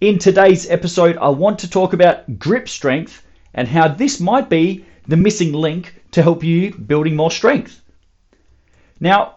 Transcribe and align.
In 0.00 0.18
today's 0.18 0.68
episode, 0.68 1.16
I 1.18 1.28
want 1.28 1.60
to 1.60 1.70
talk 1.70 1.92
about 1.92 2.40
grip 2.40 2.68
strength 2.68 3.24
and 3.54 3.68
how 3.68 3.86
this 3.86 4.18
might 4.18 4.50
be 4.50 4.84
the 5.06 5.16
missing 5.16 5.52
link 5.52 5.94
to 6.10 6.20
help 6.20 6.42
you 6.42 6.74
building 6.74 7.14
more 7.14 7.30
strength. 7.30 7.80
Now, 8.98 9.36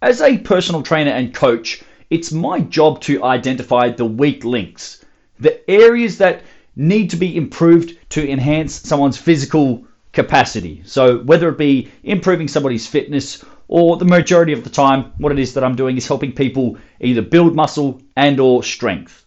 as 0.00 0.22
a 0.22 0.38
personal 0.38 0.82
trainer 0.82 1.10
and 1.10 1.34
coach, 1.34 1.82
it's 2.08 2.32
my 2.32 2.60
job 2.60 3.02
to 3.02 3.22
identify 3.22 3.90
the 3.90 4.06
weak 4.06 4.42
links, 4.42 5.04
the 5.38 5.70
areas 5.70 6.16
that 6.16 6.44
need 6.76 7.10
to 7.10 7.16
be 7.16 7.36
improved 7.36 7.98
to 8.10 8.26
enhance 8.26 8.80
someone's 8.80 9.18
physical 9.18 9.84
capacity. 10.12 10.80
So, 10.86 11.18
whether 11.24 11.50
it 11.50 11.58
be 11.58 11.90
improving 12.04 12.48
somebody's 12.48 12.86
fitness 12.86 13.44
or 13.68 13.98
the 13.98 14.06
majority 14.06 14.54
of 14.54 14.64
the 14.64 14.70
time 14.70 15.12
what 15.18 15.30
it 15.30 15.38
is 15.38 15.52
that 15.52 15.62
I'm 15.62 15.76
doing 15.76 15.98
is 15.98 16.08
helping 16.08 16.32
people 16.32 16.78
either 17.00 17.20
build 17.20 17.54
muscle 17.54 18.00
and 18.16 18.40
or 18.40 18.64
strength. 18.64 19.26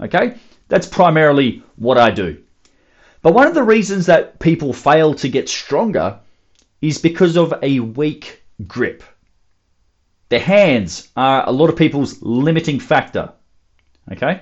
Okay? 0.00 0.36
That's 0.68 0.86
primarily 0.86 1.62
what 1.76 1.98
I 1.98 2.10
do. 2.10 2.42
But 3.22 3.34
one 3.34 3.46
of 3.46 3.54
the 3.54 3.62
reasons 3.62 4.06
that 4.06 4.38
people 4.38 4.72
fail 4.72 5.14
to 5.14 5.28
get 5.28 5.48
stronger 5.48 6.18
is 6.80 6.98
because 6.98 7.36
of 7.36 7.54
a 7.62 7.80
weak 7.80 8.42
grip. 8.66 9.02
Their 10.28 10.40
hands 10.40 11.08
are 11.16 11.48
a 11.48 11.52
lot 11.52 11.70
of 11.70 11.76
people's 11.76 12.22
limiting 12.22 12.80
factor. 12.80 13.32
Okay? 14.12 14.40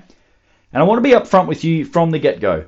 And 0.73 0.83
I 0.83 0.87
want 0.87 0.99
to 0.99 1.09
be 1.09 1.15
upfront 1.15 1.47
with 1.47 1.65
you 1.65 1.85
from 1.85 2.11
the 2.11 2.19
get 2.19 2.41
go. 2.41 2.65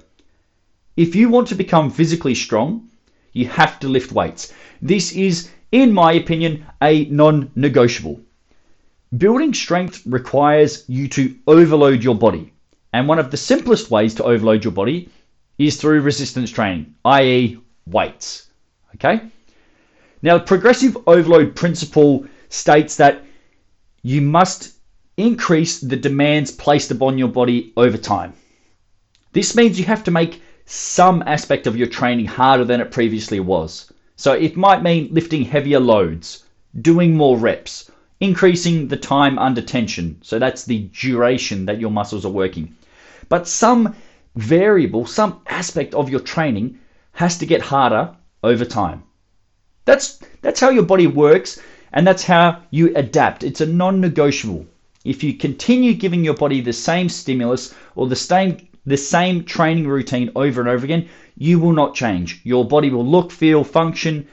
If 0.97 1.15
you 1.15 1.29
want 1.29 1.49
to 1.49 1.55
become 1.55 1.91
physically 1.91 2.35
strong, 2.35 2.89
you 3.33 3.49
have 3.49 3.79
to 3.81 3.89
lift 3.89 4.13
weights. 4.13 4.53
This 4.81 5.13
is, 5.13 5.51
in 5.73 5.93
my 5.93 6.13
opinion, 6.13 6.65
a 6.81 7.05
non 7.07 7.51
negotiable. 7.55 8.21
Building 9.17 9.53
strength 9.53 10.03
requires 10.07 10.85
you 10.89 11.09
to 11.09 11.35
overload 11.47 12.03
your 12.03 12.15
body. 12.15 12.53
And 12.97 13.07
one 13.09 13.19
of 13.19 13.31
the 13.31 13.37
simplest 13.37 13.91
ways 13.91 14.15
to 14.15 14.25
overload 14.25 14.65
your 14.65 14.73
body 14.73 15.11
is 15.59 15.77
through 15.77 16.01
resistance 16.01 16.51
training, 16.51 16.95
i.e., 17.05 17.59
weights. 17.87 18.49
Okay? 18.95 19.21
Now, 20.23 20.39
the 20.39 20.45
progressive 20.45 20.97
overload 21.07 21.55
principle 21.55 22.25
states 22.49 22.97
that 22.97 23.23
you 24.01 24.23
must 24.23 24.73
increase 25.19 25.79
the 25.79 25.97
demands 25.97 26.51
placed 26.51 26.91
upon 26.91 27.19
your 27.19 27.29
body 27.29 27.75
over 27.77 27.99
time. 27.99 28.33
This 29.35 29.55
means 29.55 29.79
you 29.79 29.85
have 29.85 30.05
to 30.05 30.11
make 30.11 30.41
some 30.65 31.23
aspect 31.27 31.67
of 31.67 31.77
your 31.77 31.89
training 31.89 32.25
harder 32.25 32.65
than 32.65 32.81
it 32.81 32.93
previously 32.93 33.41
was. 33.41 33.93
So 34.17 34.33
it 34.33 34.57
might 34.57 34.83
mean 34.83 35.11
lifting 35.13 35.45
heavier 35.45 35.81
loads, 35.81 36.45
doing 36.81 37.15
more 37.15 37.37
reps, 37.37 37.91
increasing 38.21 38.89
the 38.89 38.97
time 38.97 39.39
under 39.39 39.61
tension. 39.61 40.17
So 40.23 40.39
that's 40.39 40.65
the 40.65 40.89
duration 40.99 41.67
that 41.67 41.79
your 41.79 41.91
muscles 41.91 42.25
are 42.25 42.33
working. 42.33 42.75
But 43.29 43.49
some 43.49 43.95
variable, 44.35 45.07
some 45.07 45.41
aspect 45.47 45.95
of 45.95 46.11
your 46.11 46.21
training 46.21 46.79
has 47.13 47.39
to 47.39 47.47
get 47.47 47.63
harder 47.63 48.15
over 48.43 48.65
time. 48.65 49.03
That's 49.85 50.21
that's 50.43 50.61
how 50.61 50.71
your 50.71 50.85
body 50.85 51.07
works 51.07 51.61
and 51.93 52.07
that's 52.07 52.25
how 52.25 52.63
you 52.71 52.93
adapt. 52.95 53.45
It's 53.45 53.61
a 53.61 53.67
non-negotiable. 53.67 54.67
If 55.05 55.25
you 55.25 55.35
continue 55.35 55.95
giving 55.95 56.25
your 56.25 56.35
body 56.35 56.61
the 56.61 56.73
same 56.73 57.09
stimulus 57.09 57.75
or 57.95 58.07
the 58.07 58.17
same 58.17 58.69
the 58.85 58.97
same 58.97 59.45
training 59.45 59.89
routine 59.89 60.31
over 60.37 60.61
and 60.61 60.71
over 60.71 60.85
again, 60.85 61.09
you 61.37 61.59
will 61.59 61.73
not 61.73 61.95
change. 61.95 62.41
Your 62.45 62.67
body 62.67 62.91
will 62.91 63.07
look, 63.07 63.33
feel, 63.33 63.65
function 63.65 64.29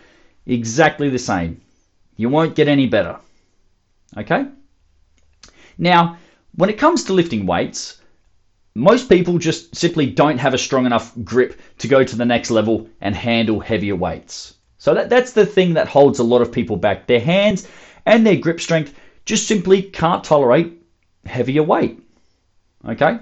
exactly 0.45 1.09
the 1.09 1.19
same. 1.19 1.61
You 2.17 2.29
won't 2.29 2.55
get 2.55 2.67
any 2.67 2.87
better. 2.87 3.17
Okay? 4.15 4.45
Now, 5.77 6.17
when 6.55 6.69
it 6.69 6.77
comes 6.77 7.05
to 7.05 7.13
lifting 7.13 7.45
weights, 7.47 7.99
most 8.75 9.07
people 9.07 9.37
just 9.37 9.75
simply 9.75 10.07
don't 10.07 10.39
have 10.39 10.53
a 10.53 10.57
strong 10.57 10.85
enough 10.85 11.13
grip 11.23 11.59
to 11.77 11.87
go 11.87 12.03
to 12.03 12.15
the 12.15 12.25
next 12.25 12.49
level 12.49 12.89
and 13.01 13.15
handle 13.15 13.59
heavier 13.59 13.95
weights. 13.95 14.55
So 14.79 14.93
that, 14.95 15.09
that's 15.09 15.33
the 15.33 15.45
thing 15.45 15.75
that 15.75 15.87
holds 15.87 16.19
a 16.19 16.23
lot 16.23 16.41
of 16.41 16.51
people 16.51 16.75
back. 16.75 17.07
Their 17.07 17.19
hands 17.19 17.67
and 18.05 18.25
their 18.25 18.35
grip 18.35 18.59
strength 18.59 18.93
just 19.25 19.47
simply 19.47 19.81
can't 19.81 20.23
tolerate 20.23 20.73
heavier 21.25 21.63
weight. 21.63 22.01
Okay? 22.85 23.19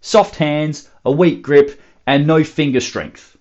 Soft 0.00 0.36
hands, 0.36 0.88
a 1.04 1.10
weak 1.10 1.42
grip, 1.42 1.80
and 2.06 2.26
no 2.26 2.44
finger 2.44 2.80
strength. 2.80 3.36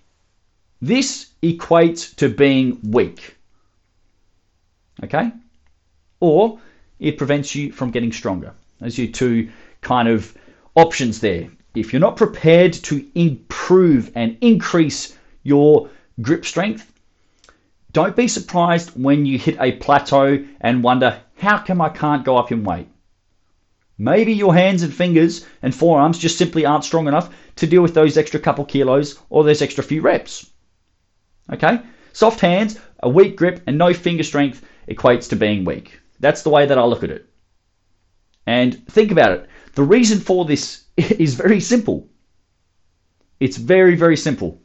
This 0.81 1.27
equates 1.41 2.15
to 2.15 2.29
being 2.29 2.79
weak. 2.83 3.35
Okay? 5.03 5.31
Or 6.19 6.59
it 6.99 7.17
prevents 7.17 7.55
you 7.55 7.71
from 7.71 7.91
getting 7.91 8.11
stronger. 8.11 8.53
Those 8.79 8.99
are 8.99 9.07
two 9.07 9.49
kind 9.81 10.07
of 10.07 10.35
options 10.75 11.19
there. 11.19 11.49
If 11.75 11.91
you're 11.91 11.99
not 11.99 12.17
prepared 12.17 12.73
to 12.73 13.05
improve 13.15 14.11
and 14.15 14.37
increase 14.41 15.17
your 15.43 15.89
grip 16.21 16.45
strength, 16.45 16.91
don't 17.91 18.15
be 18.15 18.27
surprised 18.27 18.91
when 18.91 19.25
you 19.25 19.37
hit 19.37 19.57
a 19.59 19.73
plateau 19.73 20.43
and 20.61 20.83
wonder, 20.83 21.21
how 21.37 21.59
come 21.59 21.81
I 21.81 21.89
can't 21.89 22.25
go 22.25 22.37
up 22.37 22.51
in 22.51 22.63
weight? 22.63 22.87
Maybe 23.97 24.33
your 24.33 24.55
hands 24.55 24.81
and 24.81 24.93
fingers 24.93 25.45
and 25.61 25.73
forearms 25.73 26.17
just 26.17 26.37
simply 26.37 26.65
aren't 26.65 26.83
strong 26.83 27.07
enough 27.07 27.33
to 27.57 27.67
deal 27.67 27.83
with 27.83 27.93
those 27.93 28.17
extra 28.17 28.39
couple 28.39 28.65
kilos 28.65 29.19
or 29.29 29.43
those 29.43 29.61
extra 29.61 29.83
few 29.83 30.01
reps. 30.01 30.49
Okay? 31.51 31.79
Soft 32.11 32.39
hands, 32.39 32.79
a 33.01 33.09
weak 33.09 33.35
grip, 33.35 33.61
and 33.67 33.77
no 33.77 33.93
finger 33.93 34.23
strength 34.23 34.65
equates 34.87 35.29
to 35.29 35.35
being 35.35 35.63
weak. 35.63 35.99
That's 36.19 36.41
the 36.41 36.49
way 36.49 36.65
that 36.65 36.77
I 36.77 36.83
look 36.83 37.03
at 37.03 37.11
it. 37.11 37.27
And 38.45 38.87
think 38.87 39.11
about 39.11 39.31
it. 39.31 39.49
The 39.73 39.83
reason 39.83 40.19
for 40.19 40.45
this 40.45 40.83
is 40.97 41.33
very 41.35 41.59
simple. 41.59 42.07
It's 43.39 43.57
very, 43.57 43.95
very 43.95 44.17
simple. 44.17 44.61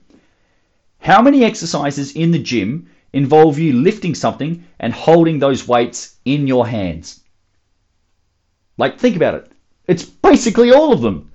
How 1.01 1.23
many 1.23 1.45
exercises 1.45 2.13
in 2.13 2.31
the 2.31 2.39
gym 2.39 2.89
involve 3.13 3.59
you 3.59 3.73
lifting 3.73 4.15
something 4.15 4.65
and 4.79 4.93
holding 4.93 5.39
those 5.39 5.67
weights 5.67 6.17
in 6.25 6.47
your 6.47 6.67
hands? 6.67 7.21
Like, 8.77 8.99
think 8.99 9.17
about 9.17 9.35
it. 9.35 9.53
It's 9.87 10.05
basically 10.05 10.71
all 10.71 10.93
of 10.93 11.01
them. 11.01 11.31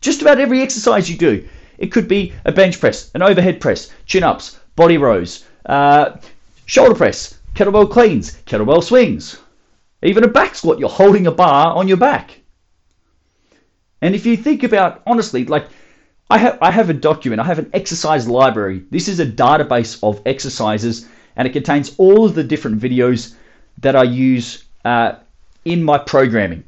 Just 0.00 0.22
about 0.22 0.38
every 0.38 0.62
exercise 0.62 1.10
you 1.10 1.16
do. 1.16 1.46
It 1.78 1.92
could 1.92 2.08
be 2.08 2.32
a 2.44 2.52
bench 2.52 2.78
press, 2.78 3.10
an 3.14 3.22
overhead 3.22 3.60
press, 3.60 3.90
chin 4.06 4.22
ups, 4.22 4.58
body 4.76 4.96
rows, 4.96 5.44
uh, 5.66 6.16
shoulder 6.66 6.94
press, 6.94 7.38
kettlebell 7.54 7.90
cleans, 7.90 8.38
kettlebell 8.46 8.82
swings, 8.82 9.40
even 10.02 10.24
a 10.24 10.28
back 10.28 10.54
squat. 10.54 10.78
You're 10.78 10.88
holding 10.88 11.26
a 11.26 11.32
bar 11.32 11.74
on 11.74 11.88
your 11.88 11.96
back. 11.96 12.37
And 14.00 14.14
if 14.14 14.26
you 14.26 14.36
think 14.36 14.62
about 14.62 15.02
honestly, 15.06 15.44
like 15.44 15.66
I 16.30 16.38
have, 16.38 16.58
I 16.60 16.70
have 16.70 16.90
a 16.90 16.94
document, 16.94 17.40
I 17.40 17.44
have 17.44 17.58
an 17.58 17.70
exercise 17.72 18.28
library. 18.28 18.82
This 18.90 19.08
is 19.08 19.18
a 19.18 19.26
database 19.26 19.98
of 20.02 20.20
exercises, 20.26 21.08
and 21.36 21.48
it 21.48 21.52
contains 21.52 21.94
all 21.98 22.24
of 22.24 22.34
the 22.34 22.44
different 22.44 22.80
videos 22.80 23.34
that 23.78 23.96
I 23.96 24.02
use 24.02 24.64
uh, 24.84 25.14
in 25.64 25.82
my 25.82 25.98
programming. 25.98 26.64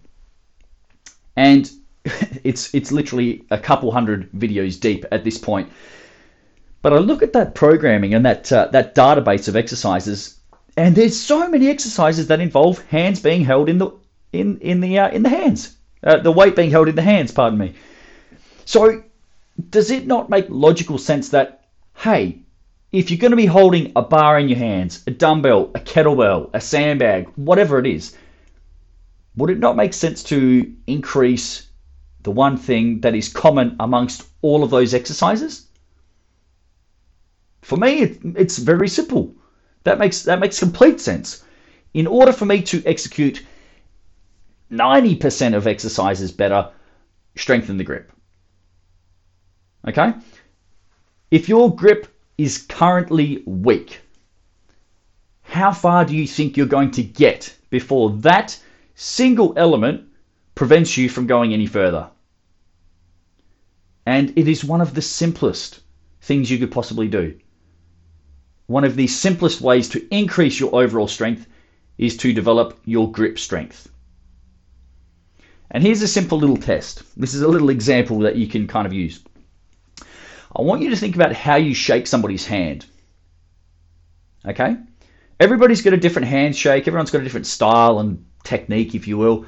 And 1.37 1.71
it's 2.45 2.75
it's 2.75 2.91
literally 2.91 3.45
a 3.51 3.59
couple 3.59 3.93
hundred 3.93 4.33
videos 4.33 4.81
deep 4.81 5.05
at 5.13 5.25
this 5.25 5.39
point. 5.39 5.71
But 6.83 6.95
I 6.95 6.99
look 6.99 7.23
at 7.23 7.35
that 7.35 7.55
programming 7.55 8.15
and 8.15 8.25
that 8.25 8.51
uh, 8.51 8.69
that 8.69 8.95
database 8.95 9.49
of 9.49 9.57
exercises, 9.57 10.39
and 10.79 10.97
there's 10.97 11.19
so 11.19 11.47
many 11.49 11.69
exercises 11.69 12.29
that 12.29 12.41
involve 12.41 12.81
hands 12.87 13.21
being 13.21 13.45
held 13.45 13.69
in 13.69 13.77
the 13.77 13.91
in 14.33 14.59
in 14.61 14.81
the 14.81 14.99
uh, 14.99 15.11
in 15.11 15.23
the 15.23 15.29
hands, 15.29 15.77
uh, 16.03 16.19
the 16.19 16.33
weight 16.33 16.57
being 16.57 16.71
held 16.71 16.89
in 16.89 16.95
the 16.95 17.03
hands. 17.03 17.33
Pardon 17.33 17.59
me. 17.59 17.75
So, 18.65 19.03
does 19.71 19.91
it 19.91 20.07
not 20.07 20.31
make 20.31 20.47
logical 20.49 20.99
sense 20.99 21.31
that 21.31 21.61
hey, 21.97 22.41
if 22.93 23.11
you're 23.11 23.19
going 23.19 23.31
to 23.31 23.37
be 23.37 23.47
holding 23.47 23.93
a 23.95 24.03
bar 24.03 24.39
in 24.39 24.49
your 24.49 24.59
hands, 24.59 25.03
a 25.07 25.11
dumbbell, 25.11 25.71
a 25.75 25.81
kettlebell, 25.81 26.51
a 26.55 26.61
sandbag, 26.61 27.29
whatever 27.37 27.79
it 27.79 27.87
is, 27.87 28.17
would 29.37 29.51
it 29.51 29.59
not 29.59 29.77
make 29.77 29.93
sense 29.93 30.23
to 30.25 30.75
increase 30.87 31.69
the 32.23 32.31
one 32.31 32.57
thing 32.57 33.01
that 33.01 33.15
is 33.15 33.29
common 33.29 33.77
amongst 33.79 34.27
all 34.43 34.65
of 34.65 34.71
those 34.71 34.95
exercises? 34.95 35.67
For 37.63 37.77
me, 37.77 38.01
it, 38.01 38.19
it's 38.37 38.59
very 38.59 38.89
simple. 38.89 39.35
That 39.85 39.99
makes 39.99 40.23
that 40.25 40.41
makes 40.41 40.59
complete 40.59 41.01
sense. 41.01 41.45
In 41.95 42.07
order 42.07 42.33
for 42.33 42.45
me 42.45 42.63
to 42.63 42.83
execute 42.87 43.45
90% 44.71 45.57
of 45.57 45.67
exercises 45.67 46.31
better, 46.33 46.71
strengthen 47.37 47.77
the 47.77 47.85
grip. 47.85 48.13
Okay? 49.87 50.15
If 51.31 51.49
your 51.49 51.75
grip 51.75 52.09
is 52.39 52.59
currently 52.59 53.43
weak, 53.47 54.01
how 55.43 55.73
far 55.73 56.05
do 56.05 56.17
you 56.17 56.27
think 56.27 56.57
you're 56.57 56.67
going 56.67 56.93
to 56.93 57.03
get 57.03 57.57
before 57.71 58.11
that 58.19 58.59
single 58.95 59.55
element 59.57 60.09
prevents 60.55 60.97
you 60.97 61.09
from 61.09 61.27
going 61.27 61.53
any 61.53 61.67
further? 61.67 62.11
And 64.07 64.33
it 64.37 64.49
is 64.49 64.65
one 64.65 64.81
of 64.81 64.95
the 64.95 65.03
simplest 65.03 65.81
things 66.21 66.51
you 66.51 66.59
could 66.59 66.71
possibly 66.71 67.09
do. 67.09 67.39
One 68.67 68.85
of 68.85 68.95
the 68.95 69.09
simplest 69.09 69.61
ways 69.61 69.89
to 69.91 70.07
increase 70.15 70.61
your 70.61 70.75
overall 70.75 71.09
strength 71.09 71.47
is 71.99 72.17
to 72.19 72.33
develop 72.33 72.79
your 72.85 73.11
grip 73.11 73.39
strength. 73.39 73.89
And 75.71 75.83
here's 75.83 76.03
a 76.03 76.09
simple 76.09 76.39
little 76.39 76.57
test. 76.57 77.03
This 77.17 77.35
is 77.35 77.43
a 77.43 77.49
little 77.49 77.71
example 77.71 78.21
that 78.21 78.37
you 78.37 78.49
can 78.49 78.67
kind 78.67 78.87
of 78.87 78.93
use. 78.93 79.23
I 80.55 80.63
want 80.63 80.83
you 80.83 80.91
to 80.91 80.97
think 80.97 81.15
about 81.15 81.33
how 81.33 81.57
you 81.57 81.75
shake 81.75 82.07
somebody's 82.09 82.45
hand. 82.45 82.87
Okay? 84.45 84.77
Everybody's 85.39 85.83
got 85.83 85.93
a 85.93 85.97
different 85.97 86.29
handshake, 86.29 86.89
everyone's 86.89 87.11
got 87.11 87.21
a 87.21 87.25
different 87.25 87.47
style 87.47 88.01
and 88.01 88.25
technique, 88.43 88.95
if 88.95 89.07
you 89.07 89.17
will. 89.17 89.47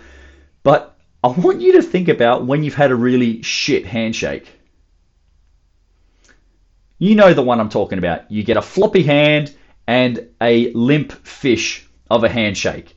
But 0.63 0.97
I 1.25 1.29
want 1.29 1.61
you 1.61 1.73
to 1.73 1.83
think 1.83 2.09
about 2.09 2.47
when 2.47 2.63
you've 2.63 2.75
had 2.75 2.93
a 2.93 2.97
really 2.97 3.43
shit 3.43 3.85
handshake. 3.85 4.49
You 6.99 7.17
know 7.17 7.35
the 7.35 7.43
one 7.43 7.59
I'm 7.59 7.69
talking 7.69 7.99
about. 7.99 8.31
You 8.31 8.45
get 8.45 8.57
a 8.57 8.63
floppy 8.63 9.03
hand 9.03 9.55
and 9.89 10.29
a 10.41 10.73
limp 10.73 11.11
fish 11.27 11.85
of 12.09 12.23
a 12.23 12.29
handshake 12.29 12.97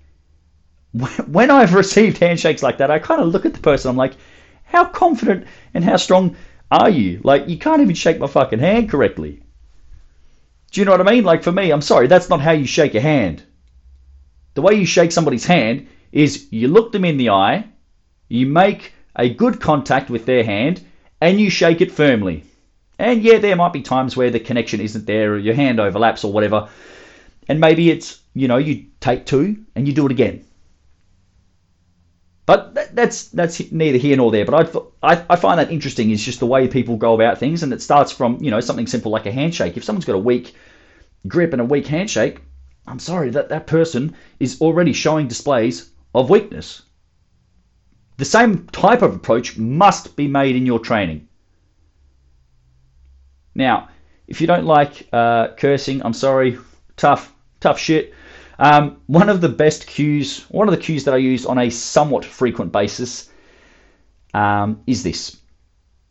when 1.27 1.51
I've 1.51 1.74
received 1.74 2.19
handshakes 2.19 2.63
like 2.63 2.77
that, 2.77 2.92
I 2.92 3.00
kind 3.00 3.21
of 3.21 3.27
look 3.27 3.45
at 3.45 3.53
the 3.53 3.59
person. 3.59 3.89
I'm 3.89 3.97
like, 3.97 4.15
how 4.63 4.86
confident 4.86 5.45
and 5.74 5.83
how 5.83 5.97
strong 5.97 6.36
are 6.71 6.89
you? 6.89 7.19
Like, 7.24 7.50
you 7.50 7.57
can't 7.57 7.81
even 7.81 7.95
shake 7.95 8.19
my 8.19 8.27
fucking 8.27 8.59
hand 8.59 8.89
correctly. 8.89 9.42
Do 10.71 10.81
you 10.81 10.86
know 10.86 10.92
what 10.92 11.06
I 11.06 11.12
mean? 11.12 11.24
Like, 11.24 11.44
for 11.44 11.51
me, 11.51 11.71
I'm 11.71 11.81
sorry, 11.81 12.07
that's 12.07 12.30
not 12.30 12.42
how 12.42 12.51
you 12.51 12.65
shake 12.65 12.95
a 12.95 13.01
hand. 13.01 13.44
The 14.53 14.62
way 14.62 14.75
you 14.75 14.86
shake 14.86 15.12
somebody's 15.12 15.45
hand 15.45 15.88
is 16.13 16.47
you 16.51 16.69
look 16.69 16.94
them 16.94 17.03
in 17.03 17.18
the 17.18 17.30
eye, 17.30 17.68
you 18.30 18.45
make 18.45 18.94
a 19.18 19.30
good 19.30 19.59
contact 19.59 20.09
with 20.09 20.25
their 20.25 20.44
hand, 20.44 20.81
and 21.19 21.39
you 21.41 21.50
shake 21.50 21.81
it 21.81 21.91
firmly. 21.91 22.44
And 22.98 23.21
yeah, 23.21 23.39
there 23.39 23.56
might 23.57 23.74
be 23.74 23.81
times 23.81 24.15
where 24.15 24.30
the 24.30 24.39
connection 24.39 24.80
isn't 24.80 25.06
there, 25.06 25.33
or 25.33 25.38
your 25.38 25.56
hand 25.56 25.81
overlaps, 25.81 26.24
or 26.24 26.31
whatever. 26.31 26.69
And 27.50 27.59
maybe 27.59 27.89
it's, 27.89 28.21
you 28.33 28.48
know, 28.48 28.57
you 28.57 28.86
take 29.01 29.25
two 29.25 29.57
and 29.75 29.88
you 29.88 29.94
do 29.94 30.06
it 30.06 30.12
again. 30.12 30.45
But 32.45 32.95
that's 32.95 33.30
that's 33.30 33.71
neither 33.71 33.97
here 33.97 34.18
nor 34.18 34.31
there. 34.31 34.45
But 34.45 34.92
I, 35.01 35.13
I, 35.13 35.25
I 35.31 35.36
find 35.36 35.59
that 35.59 35.71
interesting 35.71 36.12
is 36.12 36.24
just 36.24 36.39
the 36.39 36.45
way 36.45 36.68
people 36.68 36.95
go 36.95 37.15
about 37.15 37.39
things, 37.39 37.63
and 37.63 37.74
it 37.74 37.81
starts 37.81 38.12
from 38.12 38.38
you 38.42 38.51
know 38.51 38.59
something 38.59 38.88
simple 38.88 39.12
like 39.12 39.25
a 39.25 39.31
handshake. 39.31 39.77
If 39.77 39.83
someone's 39.83 40.06
got 40.06 40.15
a 40.15 40.19
weak 40.19 40.53
grip 41.27 41.53
and 41.53 41.62
a 41.62 41.65
weak 41.65 41.88
handshake, 41.88 42.42
I'm 42.86 43.00
sorry 43.00 43.31
that 43.31 43.50
that 43.50 43.65
person 43.65 44.15
is 44.39 44.62
already 44.62 44.94
showing 44.94 45.27
displays 45.27 45.89
of 46.13 46.30
weakness. 46.30 46.83
The 48.18 48.25
same 48.25 48.68
type 48.68 49.01
of 49.01 49.15
approach 49.15 49.57
must 49.57 50.15
be 50.15 50.27
made 50.27 50.56
in 50.56 50.65
your 50.65 50.80
training. 50.80 51.27
Now, 53.56 53.89
if 54.27 54.39
you 54.39 54.48
don't 54.48 54.65
like 54.65 55.07
uh, 55.12 55.50
cursing, 55.57 56.06
I'm 56.06 56.13
sorry, 56.13 56.59
tough, 56.95 57.33
tough 57.59 57.80
shit. 57.80 58.13
Um, 58.57 59.01
one 59.07 59.29
of 59.29 59.41
the 59.41 59.49
best 59.49 59.87
cues, 59.87 60.45
one 60.49 60.67
of 60.67 60.73
the 60.73 60.81
cues 60.81 61.03
that 61.03 61.13
I 61.13 61.17
use 61.17 61.45
on 61.45 61.57
a 61.57 61.69
somewhat 61.69 62.23
frequent 62.23 62.71
basis 62.71 63.29
um, 64.33 64.81
is 64.87 65.03
this. 65.03 65.37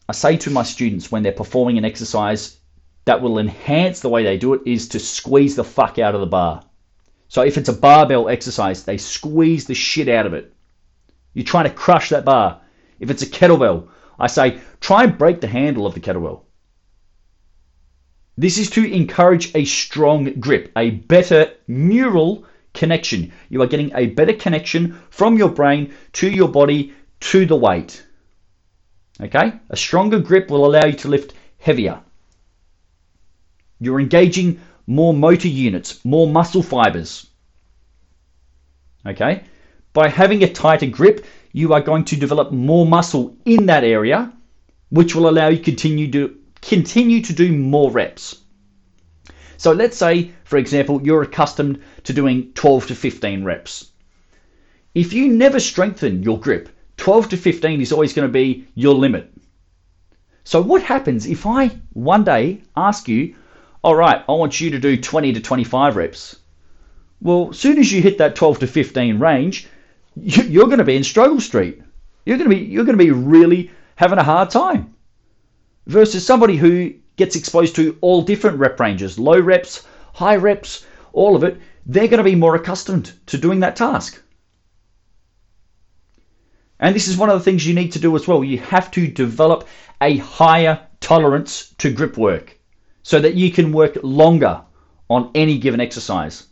I 0.09 0.13
say 0.13 0.37
to 0.39 0.51
my 0.51 0.63
students 0.63 1.11
when 1.11 1.23
they're 1.23 1.33
performing 1.33 1.79
an 1.79 1.85
exercise 1.85 2.59
that 3.07 3.23
will 3.23 3.39
enhance 3.39 4.01
the 4.01 4.09
way 4.09 4.23
they 4.23 4.37
do 4.37 4.55
it 4.55 4.63
is 4.67 4.89
to 4.89 4.99
squeeze 4.99 5.57
the 5.57 5.65
fuck 5.65 5.99
out 5.99 6.15
of 6.15 6.21
the 6.21 6.27
bar. 6.27 6.63
So 7.29 7.43
if 7.43 7.57
it's 7.57 7.69
a 7.69 7.75
barbell 7.75 8.29
exercise, 8.29 8.85
they 8.85 8.99
squeeze 8.99 9.67
the 9.67 9.75
shit 9.75 10.09
out 10.09 10.27
of 10.27 10.35
it. 10.35 10.53
You're 11.33 11.45
trying 11.45 11.65
to 11.65 11.75
crush 11.75 12.11
that 12.11 12.25
bar. 12.25 12.61
If 13.01 13.11
it's 13.11 13.23
a 13.23 13.27
kettlebell, 13.27 13.89
I 14.19 14.27
say 14.29 14.61
try 14.81 15.05
and 15.05 15.19
break 15.19 15.41
the 15.41 15.49
handle 15.49 15.87
of 15.87 15.95
the 15.95 16.01
kettlebell. 16.01 16.43
This 18.37 18.59
is 18.59 18.69
to 18.71 18.85
encourage 18.85 19.55
a 19.55 19.65
strong 19.65 20.41
grip, 20.41 20.73
a 20.77 20.91
better 20.91 21.53
neural 21.69 22.45
connection. 22.73 23.33
You 23.49 23.63
are 23.63 23.69
getting 23.69 23.93
a 23.95 24.07
better 24.07 24.33
connection 24.33 25.01
from 25.11 25.39
your 25.39 25.51
brain 25.51 25.95
to 26.15 26.29
your 26.29 26.49
body 26.49 26.93
to 27.21 27.47
the 27.47 27.57
weight. 27.57 28.05
Okay? 29.21 29.53
A 29.71 29.77
stronger 29.77 30.19
grip 30.19 30.51
will 30.51 30.67
allow 30.67 30.85
you 30.87 30.95
to 30.95 31.09
lift 31.09 31.35
heavier. 31.59 32.01
You're 33.79 34.01
engaging 34.01 34.61
more 34.87 35.15
motor 35.15 35.49
units, 35.49 36.05
more 36.05 36.27
muscle 36.27 36.63
fibers. 36.63 37.29
Okay? 39.07 39.45
By 39.93 40.09
having 40.09 40.43
a 40.43 40.53
tighter 40.53 40.87
grip, 40.87 41.25
you 41.53 41.73
are 41.73 41.81
going 41.81 42.05
to 42.07 42.17
develop 42.17 42.51
more 42.51 42.85
muscle 42.85 43.37
in 43.45 43.67
that 43.67 43.85
area, 43.85 44.33
which 44.91 45.15
will 45.15 45.29
allow 45.29 45.49
you 45.49 45.59
to 45.59 45.63
continue 45.63 46.11
to 46.11 46.37
continue 46.65 47.21
to 47.21 47.33
do 47.33 47.53
more 47.53 47.91
reps. 47.91 48.41
So 49.57 49.73
let's 49.73 49.97
say, 49.97 50.33
for 50.45 50.57
example, 50.57 51.01
you're 51.03 51.23
accustomed 51.23 51.81
to 52.05 52.13
doing 52.13 52.53
12 52.55 52.89
to 52.89 52.95
15 52.95 53.45
reps. 53.45 53.91
If 54.95 55.13
you 55.13 55.29
never 55.29 55.61
strengthen 55.61 56.23
your 56.23 56.41
grip, 56.41 56.69
12 56.97 57.31
to 57.31 57.37
15 57.37 57.81
is 57.81 57.93
always 57.93 58.13
going 58.13 58.29
to 58.29 58.33
be 58.33 58.67
your 58.75 58.95
limit. 58.95 59.31
So 60.45 60.61
what 60.61 60.83
happens 60.83 61.27
if 61.27 61.47
I 61.47 61.71
one 61.93 62.25
day 62.25 62.63
ask 62.77 63.09
you, 63.09 63.35
all 63.83 63.95
right, 63.95 64.23
I 64.29 64.33
want 64.33 64.61
you 64.61 64.71
to 64.71 64.79
do 64.79 64.97
20 64.97 65.33
to 65.35 65.41
25 65.41 65.97
reps? 65.97 66.37
Well, 67.21 67.53
soon 67.53 67.79
as 67.79 67.93
you 67.93 68.03
hit 68.03 68.19
that 68.19 68.37
12 68.37 68.61
to 68.61 68.67
15 68.67 69.19
range, 69.19 69.69
you're 70.17 70.67
going 70.67 70.79
to 70.79 70.85
be 70.85 70.97
in 70.97 71.05
struggle 71.05 71.41
street. 71.41 71.83
You're 72.25 72.39
going 72.39 72.49
to 72.49 72.57
be 72.57 72.63
you're 72.63 72.85
going 72.85 72.99
to 72.99 73.05
be 73.05 73.11
really 73.11 73.71
having 73.97 74.19
a 74.19 74.23
hard 74.23 74.51
time 74.51 74.94
versus 75.87 76.25
somebody 76.25 76.57
who 76.57 76.93
gets 77.17 77.37
exposed 77.37 77.77
to 77.77 77.97
all 78.01 78.23
different 78.23 78.59
rep 78.59 78.79
ranges, 78.81 79.19
low 79.19 79.39
reps, 79.39 79.87
high 80.13 80.37
reps, 80.37 80.87
all 81.13 81.37
of 81.37 81.45
it, 81.45 81.59
they're 81.87 82.09
going 82.09 82.19
to 82.19 82.25
be 82.25 82.35
more 82.35 82.55
accustomed 82.55 83.13
to 83.27 83.39
doing 83.39 83.61
that 83.61 83.77
task. 83.77 84.21
And 86.81 86.95
this 86.95 87.09
is 87.09 87.17
one 87.17 87.31
of 87.31 87.39
the 87.39 87.45
things 87.45 87.67
you 87.67 87.75
need 87.75 87.93
to 87.93 87.99
do 87.99 88.15
as 88.17 88.27
well. 88.27 88.43
You 88.43 88.59
have 88.59 88.91
to 88.93 89.07
develop 89.07 89.69
a 90.01 90.17
higher 90.19 90.81
tolerance 91.01 91.75
to 91.79 91.93
grip 91.93 92.17
work 92.17 92.59
so 93.03 93.21
that 93.21 93.35
you 93.35 93.51
can 93.51 93.73
work 93.73 93.99
longer 94.03 94.63
on 95.09 95.31
any 95.35 95.59
given 95.59 95.81
exercise. 95.81 96.47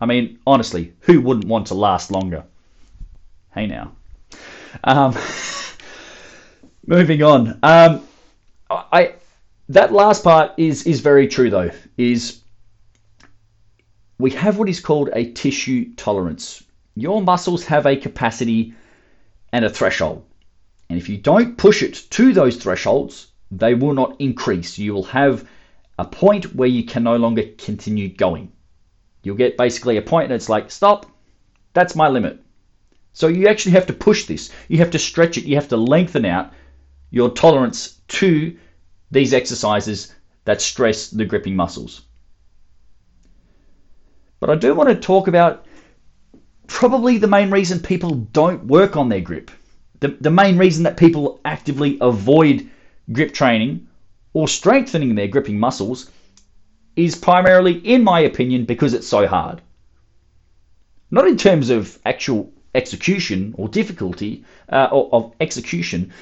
I 0.00 0.06
mean, 0.06 0.38
honestly, 0.46 0.94
who 1.00 1.20
wouldn't 1.20 1.46
want 1.46 1.68
to 1.68 1.74
last 1.74 2.10
longer? 2.10 2.44
Hey 3.54 3.66
now. 3.66 3.92
Um, 4.82 5.12
Moving 6.86 7.22
on. 7.22 7.58
Um, 7.62 8.02
I 8.68 9.14
that 9.68 9.92
last 9.92 10.24
part 10.24 10.52
is 10.56 10.84
is 10.86 11.00
very 11.00 11.28
true 11.28 11.50
though. 11.50 11.70
Is 11.96 12.42
we 14.18 14.30
have 14.32 14.58
what 14.58 14.68
is 14.68 14.80
called 14.80 15.10
a 15.12 15.32
tissue 15.32 15.94
tolerance. 15.94 16.62
Your 16.94 17.22
muscles 17.22 17.64
have 17.66 17.86
a 17.86 17.96
capacity 17.96 18.74
and 19.52 19.64
a 19.64 19.70
threshold. 19.70 20.24
And 20.88 20.98
if 20.98 21.08
you 21.08 21.16
don't 21.16 21.56
push 21.56 21.82
it 21.82 21.94
to 22.10 22.32
those 22.32 22.56
thresholds, 22.56 23.28
they 23.50 23.74
will 23.74 23.94
not 23.94 24.16
increase. 24.20 24.78
You 24.78 24.94
will 24.94 25.04
have 25.04 25.48
a 25.98 26.04
point 26.04 26.54
where 26.54 26.68
you 26.68 26.84
can 26.84 27.04
no 27.04 27.16
longer 27.16 27.44
continue 27.58 28.08
going. 28.08 28.52
You'll 29.22 29.36
get 29.36 29.56
basically 29.56 29.96
a 29.96 30.02
point 30.02 30.26
and 30.26 30.34
it's 30.34 30.48
like, 30.48 30.70
stop, 30.70 31.06
that's 31.72 31.94
my 31.94 32.08
limit. 32.08 32.40
So 33.12 33.28
you 33.28 33.48
actually 33.48 33.72
have 33.72 33.86
to 33.86 33.92
push 33.92 34.26
this. 34.26 34.50
You 34.68 34.78
have 34.78 34.90
to 34.90 34.98
stretch 34.98 35.38
it. 35.38 35.44
You 35.44 35.54
have 35.56 35.68
to 35.68 35.76
lengthen 35.76 36.24
out 36.24 36.52
your 37.12 37.30
tolerance 37.30 38.00
to 38.08 38.56
these 39.12 39.32
exercises 39.32 40.12
that 40.44 40.60
stress 40.60 41.08
the 41.10 41.24
gripping 41.24 41.54
muscles. 41.54 42.02
But 44.40 44.50
I 44.50 44.56
do 44.56 44.74
want 44.74 44.88
to 44.88 44.96
talk 44.96 45.28
about 45.28 45.66
probably 46.66 47.18
the 47.18 47.28
main 47.28 47.50
reason 47.50 47.78
people 47.78 48.10
don't 48.32 48.64
work 48.64 48.96
on 48.96 49.08
their 49.08 49.20
grip. 49.20 49.52
The, 50.00 50.08
the 50.20 50.30
main 50.30 50.58
reason 50.58 50.82
that 50.82 50.96
people 50.96 51.40
actively 51.44 51.98
avoid 52.00 52.68
grip 53.12 53.32
training 53.32 53.86
or 54.32 54.48
strengthening 54.48 55.14
their 55.14 55.28
gripping 55.28 55.60
muscles 55.60 56.10
is 56.96 57.14
primarily, 57.14 57.74
in 57.74 58.02
my 58.02 58.20
opinion, 58.20 58.64
because 58.64 58.94
it's 58.94 59.06
so 59.06 59.26
hard. 59.26 59.60
Not 61.10 61.28
in 61.28 61.36
terms 61.36 61.68
of 61.68 61.98
actual 62.06 62.50
execution 62.74 63.54
or 63.58 63.68
difficulty 63.68 64.44
uh, 64.70 64.88
of 64.90 65.34
execution, 65.40 66.12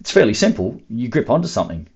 it's 0.00 0.10
fairly 0.10 0.34
simple. 0.34 0.80
You 0.88 1.08
grip 1.08 1.30
onto 1.30 1.48
something. 1.48 1.88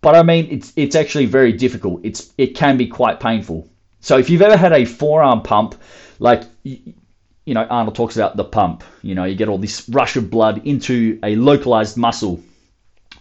But 0.00 0.14
I 0.14 0.22
mean, 0.22 0.48
it's 0.50 0.72
it's 0.76 0.96
actually 0.96 1.26
very 1.26 1.52
difficult. 1.52 2.00
It's 2.02 2.32
it 2.38 2.54
can 2.54 2.76
be 2.76 2.86
quite 2.86 3.20
painful. 3.20 3.68
So 4.00 4.18
if 4.18 4.30
you've 4.30 4.42
ever 4.42 4.56
had 4.56 4.72
a 4.72 4.84
forearm 4.84 5.42
pump, 5.42 5.74
like 6.18 6.44
you 6.64 7.54
know 7.54 7.64
Arnold 7.64 7.94
talks 7.94 8.16
about 8.16 8.36
the 8.36 8.44
pump, 8.44 8.82
you 9.02 9.14
know 9.14 9.24
you 9.24 9.34
get 9.34 9.48
all 9.48 9.58
this 9.58 9.88
rush 9.88 10.16
of 10.16 10.30
blood 10.30 10.62
into 10.64 11.18
a 11.22 11.36
localized 11.36 11.96
muscle 11.96 12.40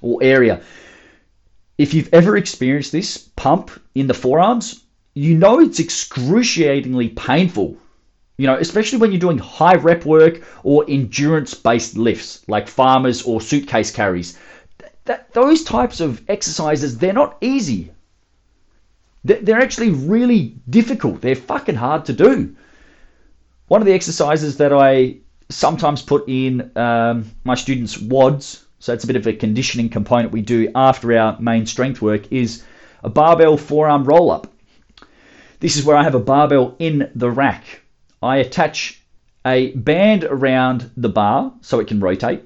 or 0.01 0.23
area. 0.23 0.61
if 1.77 1.93
you've 1.93 2.13
ever 2.13 2.35
experienced 2.35 2.91
this 2.91 3.17
pump 3.17 3.71
in 3.95 4.07
the 4.07 4.13
forearms, 4.13 4.83
you 5.13 5.35
know 5.35 5.59
it's 5.59 5.79
excruciatingly 5.79 7.09
painful. 7.09 7.77
You 8.39 8.47
know, 8.47 8.55
especially 8.55 8.99
when 8.99 9.11
you're 9.11 9.19
doing 9.19 9.37
high 9.37 9.75
rep 9.75 10.05
work 10.05 10.43
or 10.63 10.85
endurance 10.87 11.53
based 11.53 11.97
lifts 11.97 12.41
like 12.47 12.69
farmers 12.69 13.21
or 13.23 13.41
suitcase 13.41 13.91
carries. 13.91 14.39
That, 15.03 15.33
those 15.33 15.65
types 15.65 15.99
of 15.99 16.21
exercises, 16.29 16.97
they're 16.97 17.11
not 17.11 17.35
easy. 17.41 17.91
They're 19.25 19.59
actually 19.59 19.89
really 19.89 20.55
difficult. 20.69 21.19
They're 21.19 21.35
fucking 21.35 21.75
hard 21.75 22.05
to 22.05 22.13
do. 22.13 22.55
One 23.67 23.81
of 23.81 23.85
the 23.85 23.93
exercises 23.93 24.55
that 24.55 24.71
I 24.71 25.17
sometimes 25.49 26.01
put 26.01 26.23
in 26.29 26.71
um, 26.77 27.29
my 27.43 27.55
students' 27.55 27.97
WODs, 27.97 28.63
so 28.79 28.93
it's 28.93 29.03
a 29.03 29.07
bit 29.07 29.17
of 29.17 29.27
a 29.27 29.33
conditioning 29.33 29.89
component 29.89 30.31
we 30.31 30.43
do 30.43 30.71
after 30.75 31.11
our 31.17 31.37
main 31.41 31.65
strength 31.65 32.01
work, 32.01 32.31
is 32.31 32.63
a 33.03 33.09
barbell 33.09 33.57
forearm 33.57 34.05
roll 34.05 34.31
up. 34.31 34.47
This 35.59 35.75
is 35.75 35.83
where 35.83 35.97
I 35.97 36.03
have 36.03 36.15
a 36.15 36.19
barbell 36.21 36.77
in 36.79 37.11
the 37.15 37.29
rack. 37.29 37.81
I 38.21 38.37
attach 38.37 39.01
a 39.45 39.71
band 39.71 40.23
around 40.23 40.91
the 40.97 41.09
bar 41.09 41.53
so 41.61 41.79
it 41.79 41.87
can 41.87 41.99
rotate, 41.99 42.43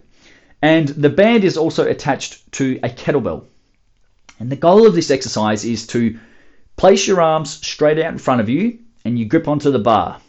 and 0.61 0.87
the 0.89 1.09
band 1.09 1.43
is 1.43 1.57
also 1.57 1.87
attached 1.87 2.51
to 2.53 2.79
a 2.83 2.89
kettlebell. 2.89 3.45
And 4.39 4.51
the 4.51 4.55
goal 4.55 4.87
of 4.87 4.95
this 4.95 5.11
exercise 5.11 5.65
is 5.65 5.87
to 5.87 6.17
place 6.75 7.07
your 7.07 7.21
arms 7.21 7.65
straight 7.65 7.99
out 7.99 8.11
in 8.11 8.17
front 8.17 8.41
of 8.41 8.49
you 8.49 8.79
and 9.05 9.17
you 9.17 9.25
grip 9.25 9.47
onto 9.47 9.71
the 9.71 9.79
bar. 9.79 10.19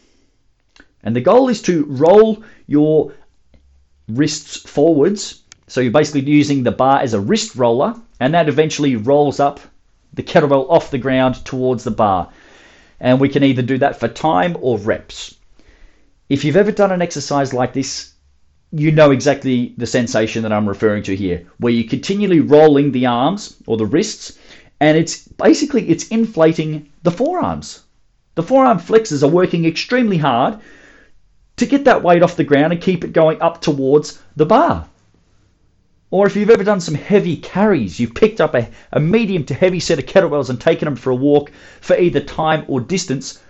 And 1.02 1.14
the 1.14 1.20
goal 1.20 1.48
is 1.48 1.62
to 1.62 1.84
roll 1.84 2.42
your 2.66 3.12
wrists 4.08 4.56
forwards. 4.56 5.42
So 5.66 5.80
you're 5.80 5.92
basically 5.92 6.22
using 6.22 6.62
the 6.62 6.72
bar 6.72 7.00
as 7.00 7.14
a 7.14 7.20
wrist 7.20 7.56
roller, 7.56 7.94
and 8.20 8.34
that 8.34 8.48
eventually 8.48 8.96
rolls 8.96 9.40
up 9.40 9.60
the 10.12 10.22
kettlebell 10.22 10.70
off 10.70 10.90
the 10.90 10.98
ground 10.98 11.44
towards 11.44 11.84
the 11.84 11.90
bar. 11.90 12.30
And 13.04 13.20
we 13.20 13.28
can 13.28 13.44
either 13.44 13.60
do 13.60 13.76
that 13.78 14.00
for 14.00 14.08
time 14.08 14.56
or 14.62 14.78
reps. 14.78 15.34
If 16.30 16.42
you've 16.42 16.56
ever 16.56 16.72
done 16.72 16.90
an 16.90 17.02
exercise 17.02 17.52
like 17.52 17.74
this, 17.74 18.14
you 18.72 18.90
know 18.90 19.10
exactly 19.10 19.74
the 19.76 19.86
sensation 19.86 20.42
that 20.42 20.54
I'm 20.54 20.66
referring 20.66 21.02
to 21.02 21.14
here, 21.14 21.46
where 21.58 21.70
you're 21.70 21.86
continually 21.88 22.40
rolling 22.40 22.92
the 22.92 23.04
arms 23.04 23.56
or 23.66 23.76
the 23.76 23.84
wrists, 23.84 24.38
and 24.80 24.96
it's 24.96 25.28
basically 25.28 25.86
it's 25.90 26.08
inflating 26.08 26.88
the 27.02 27.10
forearms. 27.10 27.84
The 28.36 28.42
forearm 28.42 28.78
flexors 28.78 29.22
are 29.22 29.30
working 29.30 29.66
extremely 29.66 30.16
hard 30.16 30.58
to 31.56 31.66
get 31.66 31.84
that 31.84 32.02
weight 32.02 32.22
off 32.22 32.36
the 32.36 32.42
ground 32.42 32.72
and 32.72 32.80
keep 32.80 33.04
it 33.04 33.12
going 33.12 33.40
up 33.42 33.60
towards 33.60 34.18
the 34.34 34.46
bar. 34.46 34.88
Or 36.14 36.28
if 36.28 36.36
you've 36.36 36.50
ever 36.50 36.62
done 36.62 36.78
some 36.78 36.94
heavy 36.94 37.36
carries, 37.36 37.98
you've 37.98 38.14
picked 38.14 38.40
up 38.40 38.54
a, 38.54 38.70
a 38.92 39.00
medium 39.00 39.42
to 39.46 39.54
heavy 39.54 39.80
set 39.80 39.98
of 39.98 40.06
kettlebells 40.06 40.48
and 40.48 40.60
taken 40.60 40.86
them 40.86 40.94
for 40.94 41.10
a 41.10 41.14
walk 41.16 41.50
for 41.80 41.98
either 41.98 42.20
time 42.20 42.64
or 42.68 42.80
distance, 42.80 43.42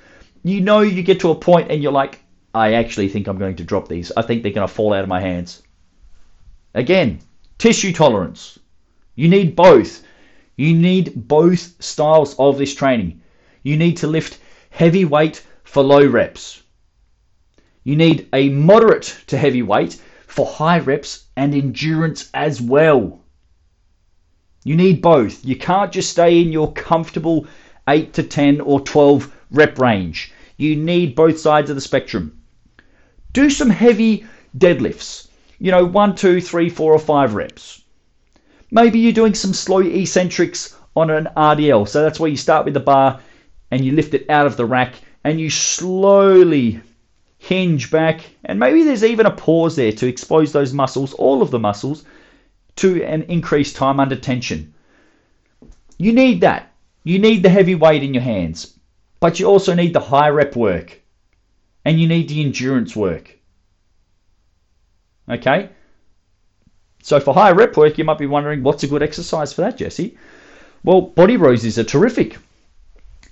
you 0.45 0.63
know 0.63 0.81
you 0.81 1.03
get 1.03 1.21
to 1.21 1.31
a 1.31 1.35
point 1.35 1.71
and 1.71 1.83
you're 1.83 1.93
like, 1.93 2.23
I 2.55 2.73
actually 2.73 3.11
think 3.11 3.27
I'm 3.27 3.37
going 3.37 3.57
to 3.57 3.65
drop 3.65 3.89
these. 3.89 4.13
I 4.17 4.23
think 4.23 4.43
they're 4.43 4.53
going 4.53 4.67
to 4.67 4.73
fall 4.73 4.95
out 4.95 5.03
of 5.03 5.11
my 5.11 5.21
hands. 5.21 5.63
Again, 6.73 7.19
tissue 7.59 7.93
tolerance. 7.93 8.59
You 9.15 9.29
need 9.29 9.55
both. 9.55 10.03
You 10.57 10.75
need 10.75 11.29
both 11.29 11.75
styles 11.85 12.35
of 12.39 12.57
this 12.57 12.75
training. 12.75 13.21
You 13.63 13.77
need 13.77 13.99
to 13.99 14.07
lift 14.07 14.39
heavy 14.71 15.05
weight 15.05 15.45
for 15.65 15.83
low 15.83 16.07
reps. 16.07 16.63
You 17.83 17.95
need 17.97 18.27
a 18.33 18.49
moderate 18.49 19.19
to 19.27 19.37
heavy 19.37 19.61
weight 19.61 20.01
for 20.35 20.47
high 20.47 20.81
reps 20.81 21.27
and 21.37 21.55
endurance 21.55 22.29
as 22.35 22.61
well. 22.61 23.21
You 24.65 24.75
need 24.75 25.01
both. 25.01 25.45
You 25.45 25.55
can't 25.55 25.93
just 25.93 26.11
stay 26.11 26.43
in 26.43 26.51
your 26.51 26.73
comfortable 26.73 27.47
8 27.89 28.13
to 28.15 28.25
10 28.25 28.61
or 28.61 28.81
12 28.81 29.33
rep 29.53 29.79
range. 29.79 30.33
You 30.57 30.75
need 30.75 31.15
both 31.15 31.39
sides 31.39 31.71
of 31.71 31.77
the 31.77 31.81
spectrum. 31.81 32.37
Do 33.33 33.49
some 33.49 33.71
heavy 33.71 34.27
deadlifts. 34.59 35.29
You 35.61 35.71
know, 35.71 35.85
one, 35.85 36.17
two, 36.17 36.41
three, 36.41 36.69
four, 36.69 36.93
or 36.93 36.99
5 36.99 37.37
reps. 37.37 37.85
Maybe 38.73 38.99
you're 38.99 39.13
doing 39.13 39.35
some 39.35 39.53
slow 39.53 39.83
eccentrics 39.83 40.77
on 40.97 41.11
an 41.11 41.29
RDL. 41.37 41.87
So 41.87 42.03
that's 42.03 42.19
where 42.19 42.31
you 42.31 42.37
start 42.37 42.65
with 42.65 42.75
the 42.75 42.81
bar 42.81 43.21
and 43.71 43.85
you 43.85 43.93
lift 43.93 44.15
it 44.15 44.29
out 44.29 44.47
of 44.47 44.57
the 44.57 44.67
rack 44.67 44.95
and 45.23 45.41
you 45.41 45.49
slowly 45.49 46.81
hinge 47.47 47.91
back, 47.91 48.21
and 48.45 48.59
maybe 48.59 48.83
there's 48.83 49.05
even 49.05 49.27
a 49.27 49.31
pause 49.31 49.77
there 49.77 49.93
to 49.93 50.07
expose 50.07 50.53
those 50.53 50.73
muscles, 50.73 51.13
all 51.15 51.43
of 51.43 51.51
the 51.51 51.59
muscles, 51.59 52.05
to 52.77 53.05
an 53.05 53.23
increased 53.25 53.77
time 53.77 54.01
under 54.01 54.17
tension. 54.17 54.73
You 55.99 56.13
need 56.13 56.41
that. 56.41 56.73
You 57.03 57.19
need 57.19 57.43
the 57.43 57.51
heavy 57.51 57.75
weight 57.75 58.03
in 58.03 58.15
your 58.15 58.23
hands, 58.23 58.79
but 59.21 59.39
you 59.39 59.47
also 59.47 59.75
need 59.75 59.93
the 59.93 60.01
high 60.01 60.31
rep 60.31 60.57
work, 60.57 61.03
and 61.85 62.01
you 62.01 62.09
need 62.09 62.29
the 62.29 62.41
endurance 62.41 62.97
work. 62.97 63.39
Okay? 65.29 65.69
So 67.03 67.21
for 67.21 67.35
high 67.35 67.53
rep 67.53 67.77
work, 67.77 67.99
you 67.99 68.05
might 68.05 68.19
be 68.19 68.27
wondering 68.27 68.63
what's 68.63 68.85
a 68.85 68.89
good 68.89 69.03
exercise 69.03 69.53
for 69.53 69.61
that, 69.61 69.77
Jesse? 69.77 70.17
Well, 70.83 71.03
body 71.03 71.37
rows 71.37 71.67
is 71.67 71.77
a 71.77 71.85
terrific 71.85 72.39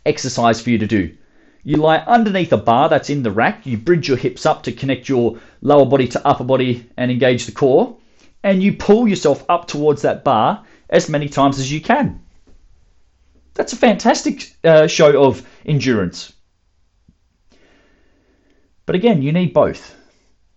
exercise 0.04 0.60
for 0.60 0.68
you 0.68 0.78
to 0.78 0.86
do. 0.86 1.16
You 1.64 1.76
lie 1.76 1.98
underneath 1.98 2.52
a 2.52 2.56
bar 2.56 2.88
that's 2.88 3.08
in 3.08 3.22
the 3.22 3.30
rack. 3.30 3.64
You 3.66 3.78
bridge 3.78 4.08
your 4.08 4.16
hips 4.16 4.44
up 4.44 4.64
to 4.64 4.72
connect 4.72 5.08
your 5.08 5.38
lower 5.60 5.86
body 5.86 6.08
to 6.08 6.26
upper 6.26 6.42
body 6.42 6.88
and 6.96 7.10
engage 7.10 7.46
the 7.46 7.52
core. 7.52 7.96
And 8.42 8.60
you 8.60 8.72
pull 8.72 9.06
yourself 9.06 9.44
up 9.48 9.68
towards 9.68 10.02
that 10.02 10.24
bar 10.24 10.64
as 10.90 11.08
many 11.08 11.28
times 11.28 11.60
as 11.60 11.70
you 11.70 11.80
can. 11.80 12.20
That's 13.54 13.72
a 13.72 13.76
fantastic 13.76 14.56
uh, 14.64 14.88
show 14.88 15.22
of 15.22 15.46
endurance. 15.64 16.32
But 18.84 18.96
again, 18.96 19.22
you 19.22 19.30
need 19.30 19.54
both. 19.54 19.94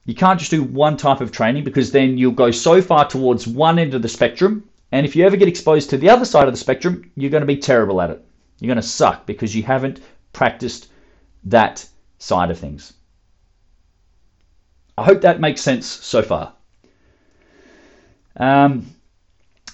You 0.05 0.15
can't 0.15 0.39
just 0.39 0.51
do 0.51 0.63
one 0.63 0.97
type 0.97 1.21
of 1.21 1.31
training 1.31 1.65
because 1.65 1.91
then 1.91 2.17
you'll 2.17 2.31
go 2.31 2.50
so 2.50 2.81
far 2.81 3.07
towards 3.07 3.45
one 3.45 3.77
end 3.77 3.93
of 3.93 4.01
the 4.01 4.09
spectrum. 4.09 4.67
And 4.91 5.05
if 5.05 5.15
you 5.15 5.24
ever 5.25 5.38
get 5.38 5.47
exposed 5.47 5.91
to 5.91 5.97
the 5.97 6.09
other 6.09 6.25
side 6.25 6.47
of 6.47 6.53
the 6.53 6.59
spectrum, 6.59 7.12
you're 7.15 7.31
going 7.31 7.41
to 7.41 7.47
be 7.47 7.57
terrible 7.57 8.01
at 8.01 8.09
it. 8.09 8.25
You're 8.59 8.74
going 8.74 8.81
to 8.81 8.88
suck 8.88 9.27
because 9.27 9.55
you 9.55 9.62
haven't 9.62 10.00
practiced 10.33 10.88
that 11.45 11.87
side 12.17 12.51
of 12.51 12.59
things. 12.59 12.93
I 14.97 15.03
hope 15.03 15.21
that 15.21 15.39
makes 15.39 15.61
sense 15.61 15.85
so 15.85 16.21
far. 16.21 16.53
Um, 18.37 18.87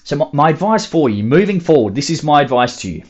so, 0.04 0.16
my, 0.16 0.28
my 0.34 0.50
advice 0.50 0.86
for 0.86 1.10
you 1.10 1.24
moving 1.24 1.60
forward 1.60 1.96
this 1.96 2.10
is 2.10 2.24
my 2.24 2.42
advice 2.42 2.78
to 2.82 2.92
you. 2.92 3.04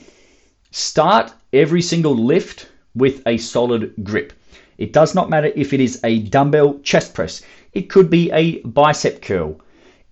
Start 0.71 1.33
every 1.51 1.81
single 1.81 2.15
lift 2.15 2.69
with 2.95 3.21
a 3.25 3.37
solid 3.37 3.93
grip. 4.03 4.33
It 4.77 4.93
does 4.93 5.13
not 5.15 5.29
matter 5.29 5.51
if 5.55 5.73
it 5.73 5.79
is 5.79 5.99
a 6.03 6.19
dumbbell 6.19 6.79
chest 6.79 7.13
press, 7.13 7.41
it 7.73 7.89
could 7.89 8.09
be 8.09 8.31
a 8.31 8.59
bicep 8.61 9.21
curl, 9.21 9.59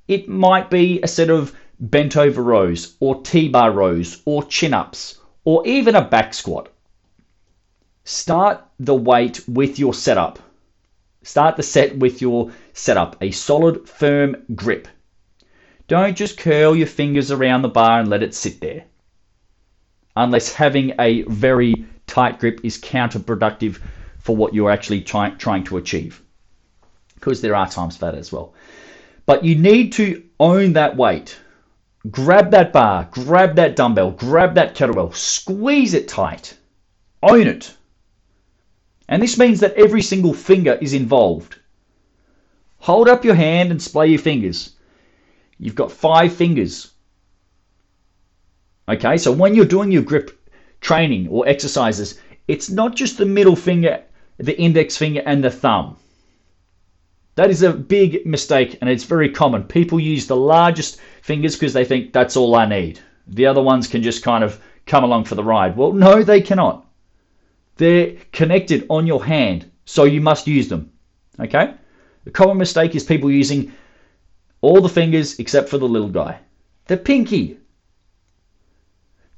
it 0.08 0.30
might 0.30 0.70
be 0.70 1.02
a 1.02 1.08
set 1.08 1.30
of 1.30 1.54
bent 1.80 2.18
over 2.18 2.42
rows, 2.42 2.96
or 3.00 3.22
T 3.22 3.48
bar 3.48 3.72
rows, 3.72 4.22
or 4.26 4.44
chin 4.44 4.74
ups, 4.74 5.20
or 5.46 5.66
even 5.66 5.96
a 5.96 6.02
back 6.02 6.34
squat. 6.34 6.70
Start 8.12 8.66
the 8.80 8.96
weight 8.96 9.48
with 9.48 9.78
your 9.78 9.94
setup. 9.94 10.40
Start 11.22 11.58
the 11.58 11.62
set 11.62 12.00
with 12.00 12.24
your 12.24 12.52
setup, 12.74 13.16
a 13.22 13.30
solid, 13.30 13.88
firm 13.88 14.36
grip. 14.56 14.88
Don't 15.88 16.18
just 16.18 16.40
curl 16.40 16.76
your 16.76 16.88
fingers 16.88 17.30
around 17.30 17.62
the 17.62 17.70
bar 17.70 18.00
and 18.00 18.10
let 18.10 18.24
it 18.24 18.34
sit 18.34 18.62
there. 18.62 18.86
Unless 20.16 20.56
having 20.56 20.94
a 21.00 21.22
very 21.26 21.86
tight 22.08 22.40
grip 22.40 22.62
is 22.64 22.80
counterproductive 22.80 23.80
for 24.18 24.36
what 24.36 24.56
you're 24.56 24.72
actually 24.72 25.02
try- 25.02 25.30
trying 25.30 25.64
to 25.66 25.78
achieve. 25.78 26.20
Because 27.14 27.42
there 27.42 27.56
are 27.56 27.70
times 27.70 27.98
for 27.98 28.06
that 28.06 28.16
as 28.16 28.32
well. 28.32 28.56
But 29.28 29.46
you 29.46 29.54
need 29.54 29.94
to 29.94 30.24
own 30.40 30.74
that 30.74 30.98
weight. 30.98 31.38
Grab 32.10 32.50
that 32.50 32.74
bar, 32.74 33.08
grab 33.12 33.56
that 33.58 33.76
dumbbell, 33.76 34.10
grab 34.10 34.56
that 34.56 34.74
kettlebell, 34.74 35.14
squeeze 35.14 35.94
it 35.94 36.08
tight. 36.08 36.58
Own 37.22 37.46
it. 37.46 37.76
And 39.10 39.24
this 39.24 39.40
means 39.40 39.60
that 39.60 39.74
every 39.74 40.04
single 40.04 40.36
finger 40.36 40.78
is 40.80 40.94
involved. 40.94 41.58
Hold 42.78 43.10
up 43.10 43.26
your 43.26 43.34
hand 43.34 43.72
and 43.72 43.82
splay 43.82 44.08
your 44.08 44.20
fingers. 44.20 44.76
You've 45.58 45.76
got 45.76 45.92
five 45.92 46.32
fingers. 46.32 46.92
Okay, 48.88 49.18
so 49.18 49.32
when 49.32 49.56
you're 49.56 49.66
doing 49.66 49.92
your 49.92 50.04
grip 50.04 50.40
training 50.80 51.28
or 51.28 51.48
exercises, 51.48 52.22
it's 52.48 52.70
not 52.70 52.96
just 52.96 53.18
the 53.18 53.26
middle 53.26 53.56
finger, 53.56 54.04
the 54.38 54.58
index 54.60 54.96
finger, 54.96 55.24
and 55.26 55.44
the 55.44 55.50
thumb. 55.50 55.98
That 57.34 57.50
is 57.50 57.64
a 57.64 57.74
big 57.74 58.28
mistake 58.28 58.78
and 58.80 58.90
it's 58.90 59.06
very 59.06 59.30
common. 59.30 59.64
People 59.64 60.00
use 60.00 60.28
the 60.28 60.36
largest 60.36 61.00
fingers 61.24 61.56
because 61.56 61.74
they 61.74 61.86
think 61.86 62.14
that's 62.14 62.38
all 62.38 62.56
I 62.56 62.68
need. 62.68 63.00
The 63.28 63.48
other 63.48 63.62
ones 63.62 63.88
can 63.88 64.04
just 64.04 64.24
kind 64.24 64.44
of 64.44 64.62
come 64.86 65.04
along 65.04 65.26
for 65.26 65.36
the 65.36 65.44
ride. 65.44 65.76
Well, 65.76 65.94
no, 65.94 66.22
they 66.22 66.42
cannot. 66.42 66.86
They're 67.80 68.18
connected 68.34 68.86
on 68.90 69.08
your 69.08 69.24
hand, 69.24 69.72
so 69.86 70.04
you 70.04 70.20
must 70.20 70.48
use 70.48 70.68
them. 70.68 70.92
Okay? 71.40 71.74
The 72.26 72.32
common 72.32 72.58
mistake 72.58 72.94
is 72.94 73.06
people 73.06 73.32
using 73.32 73.72
all 74.60 74.82
the 74.82 74.90
fingers 74.90 75.40
except 75.40 75.70
for 75.70 75.78
the 75.78 75.88
little 75.88 76.10
guy. 76.10 76.40
The 76.88 76.98
pinky. 76.98 77.58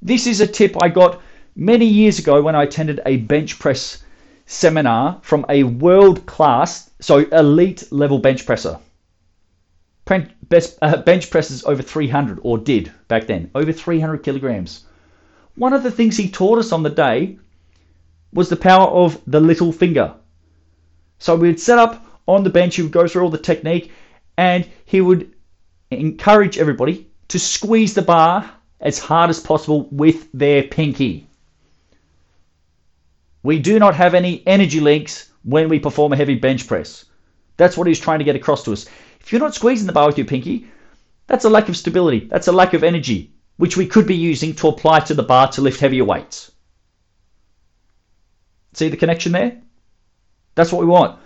This 0.02 0.26
is 0.26 0.40
a 0.40 0.46
tip 0.48 0.76
I 0.82 0.88
got 0.88 1.22
many 1.54 1.86
years 1.86 2.18
ago 2.18 2.42
when 2.42 2.56
I 2.56 2.64
attended 2.64 3.00
a 3.06 3.18
bench 3.18 3.60
press 3.60 4.02
seminar 4.46 5.20
from 5.22 5.46
a 5.48 5.62
world 5.62 6.26
class, 6.26 6.90
so 6.98 7.18
elite 7.18 7.92
level 7.92 8.18
bench 8.18 8.44
presser. 8.44 8.76
Best, 10.48 10.78
uh, 10.82 10.96
bench 10.96 11.30
presses 11.30 11.62
over 11.64 11.80
300, 11.80 12.40
or 12.42 12.58
did 12.58 12.90
back 13.06 13.28
then, 13.28 13.52
over 13.54 13.70
300 13.70 14.24
kilograms. 14.24 14.84
One 15.54 15.72
of 15.72 15.84
the 15.84 15.92
things 15.92 16.16
he 16.16 16.28
taught 16.28 16.58
us 16.58 16.72
on 16.72 16.82
the 16.82 16.90
day 16.90 17.38
was 18.32 18.48
the 18.48 18.56
power 18.56 18.88
of 18.88 19.20
the 19.26 19.40
little 19.40 19.72
finger. 19.72 20.14
So 21.18 21.36
we'd 21.36 21.60
set 21.60 21.78
up 21.78 22.04
on 22.26 22.44
the 22.44 22.50
bench, 22.50 22.76
he 22.76 22.82
would 22.82 22.92
go 22.92 23.06
through 23.06 23.22
all 23.22 23.30
the 23.30 23.38
technique, 23.38 23.92
and 24.36 24.66
he 24.84 25.00
would 25.00 25.32
encourage 25.90 26.58
everybody 26.58 27.08
to 27.28 27.38
squeeze 27.38 27.94
the 27.94 28.02
bar 28.02 28.50
as 28.80 28.98
hard 28.98 29.30
as 29.30 29.40
possible 29.40 29.88
with 29.90 30.28
their 30.32 30.62
pinky. 30.62 31.26
We 33.42 33.58
do 33.58 33.78
not 33.78 33.96
have 33.96 34.14
any 34.14 34.42
energy 34.46 34.80
links 34.80 35.30
when 35.42 35.68
we 35.68 35.78
perform 35.80 36.12
a 36.12 36.16
heavy 36.16 36.36
bench 36.36 36.66
press. 36.68 37.04
That's 37.56 37.76
what 37.76 37.86
he's 37.86 38.00
trying 38.00 38.20
to 38.20 38.24
get 38.24 38.36
across 38.36 38.64
to 38.64 38.72
us. 38.72 38.86
If 39.20 39.32
you're 39.32 39.40
not 39.40 39.54
squeezing 39.54 39.86
the 39.86 39.92
bar 39.92 40.06
with 40.06 40.18
your 40.18 40.26
pinky, 40.26 40.68
that's 41.26 41.44
a 41.44 41.50
lack 41.50 41.68
of 41.68 41.76
stability. 41.76 42.28
That's 42.30 42.48
a 42.48 42.52
lack 42.52 42.74
of 42.74 42.84
energy, 42.84 43.32
which 43.56 43.76
we 43.76 43.86
could 43.86 44.06
be 44.06 44.14
using 44.14 44.54
to 44.56 44.68
apply 44.68 45.00
to 45.00 45.14
the 45.14 45.22
bar 45.22 45.48
to 45.52 45.60
lift 45.60 45.80
heavier 45.80 46.04
weights. 46.04 46.51
See 48.72 48.88
the 48.88 48.96
connection 48.96 49.32
there? 49.32 49.60
That's 50.54 50.72
what 50.72 50.80
we 50.80 50.86
want. 50.86 51.18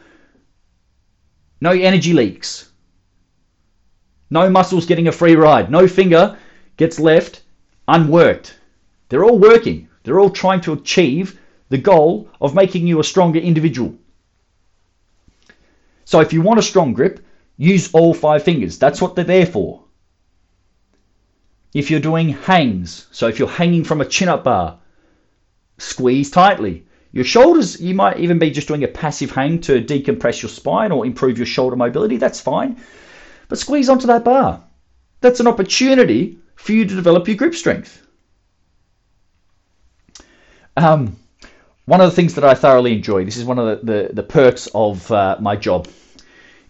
No 1.60 1.70
energy 1.70 2.12
leaks. 2.12 2.70
No 4.30 4.50
muscles 4.50 4.86
getting 4.86 5.08
a 5.08 5.12
free 5.12 5.36
ride. 5.36 5.70
No 5.70 5.86
finger 5.86 6.36
gets 6.76 6.98
left 6.98 7.42
unworked. 7.88 8.58
They're 9.08 9.24
all 9.24 9.38
working. 9.38 9.88
They're 10.02 10.20
all 10.20 10.30
trying 10.30 10.60
to 10.62 10.72
achieve 10.72 11.38
the 11.68 11.78
goal 11.78 12.28
of 12.40 12.54
making 12.54 12.86
you 12.86 13.00
a 13.00 13.04
stronger 13.04 13.38
individual. 13.38 13.94
So 16.04 16.20
if 16.20 16.32
you 16.32 16.42
want 16.42 16.60
a 16.60 16.62
strong 16.62 16.92
grip, 16.92 17.24
use 17.56 17.92
all 17.92 18.14
five 18.14 18.42
fingers. 18.42 18.78
That's 18.78 19.00
what 19.00 19.14
they're 19.14 19.24
there 19.24 19.46
for. 19.46 19.82
If 21.74 21.90
you're 21.90 22.00
doing 22.00 22.30
hangs, 22.30 23.06
so 23.10 23.26
if 23.26 23.38
you're 23.38 23.48
hanging 23.48 23.84
from 23.84 24.00
a 24.00 24.06
chin 24.06 24.28
up 24.28 24.44
bar, 24.44 24.78
squeeze 25.78 26.30
tightly. 26.30 26.86
Your 27.16 27.24
shoulders, 27.24 27.80
you 27.80 27.94
might 27.94 28.18
even 28.18 28.38
be 28.38 28.50
just 28.50 28.68
doing 28.68 28.84
a 28.84 28.88
passive 28.88 29.30
hang 29.30 29.58
to 29.62 29.82
decompress 29.82 30.42
your 30.42 30.50
spine 30.50 30.92
or 30.92 31.06
improve 31.06 31.38
your 31.38 31.46
shoulder 31.46 31.74
mobility. 31.74 32.18
That's 32.18 32.42
fine. 32.42 32.78
But 33.48 33.58
squeeze 33.58 33.88
onto 33.88 34.06
that 34.08 34.22
bar. 34.22 34.62
That's 35.22 35.40
an 35.40 35.46
opportunity 35.46 36.38
for 36.56 36.72
you 36.72 36.84
to 36.84 36.94
develop 36.94 37.26
your 37.26 37.38
grip 37.38 37.54
strength. 37.54 38.06
Um, 40.76 41.16
one 41.86 42.02
of 42.02 42.10
the 42.10 42.14
things 42.14 42.34
that 42.34 42.44
I 42.44 42.52
thoroughly 42.52 42.92
enjoy, 42.92 43.24
this 43.24 43.38
is 43.38 43.46
one 43.46 43.58
of 43.58 43.86
the, 43.86 43.92
the, 43.92 44.08
the 44.12 44.22
perks 44.22 44.68
of 44.74 45.10
uh, 45.10 45.38
my 45.40 45.56
job, 45.56 45.88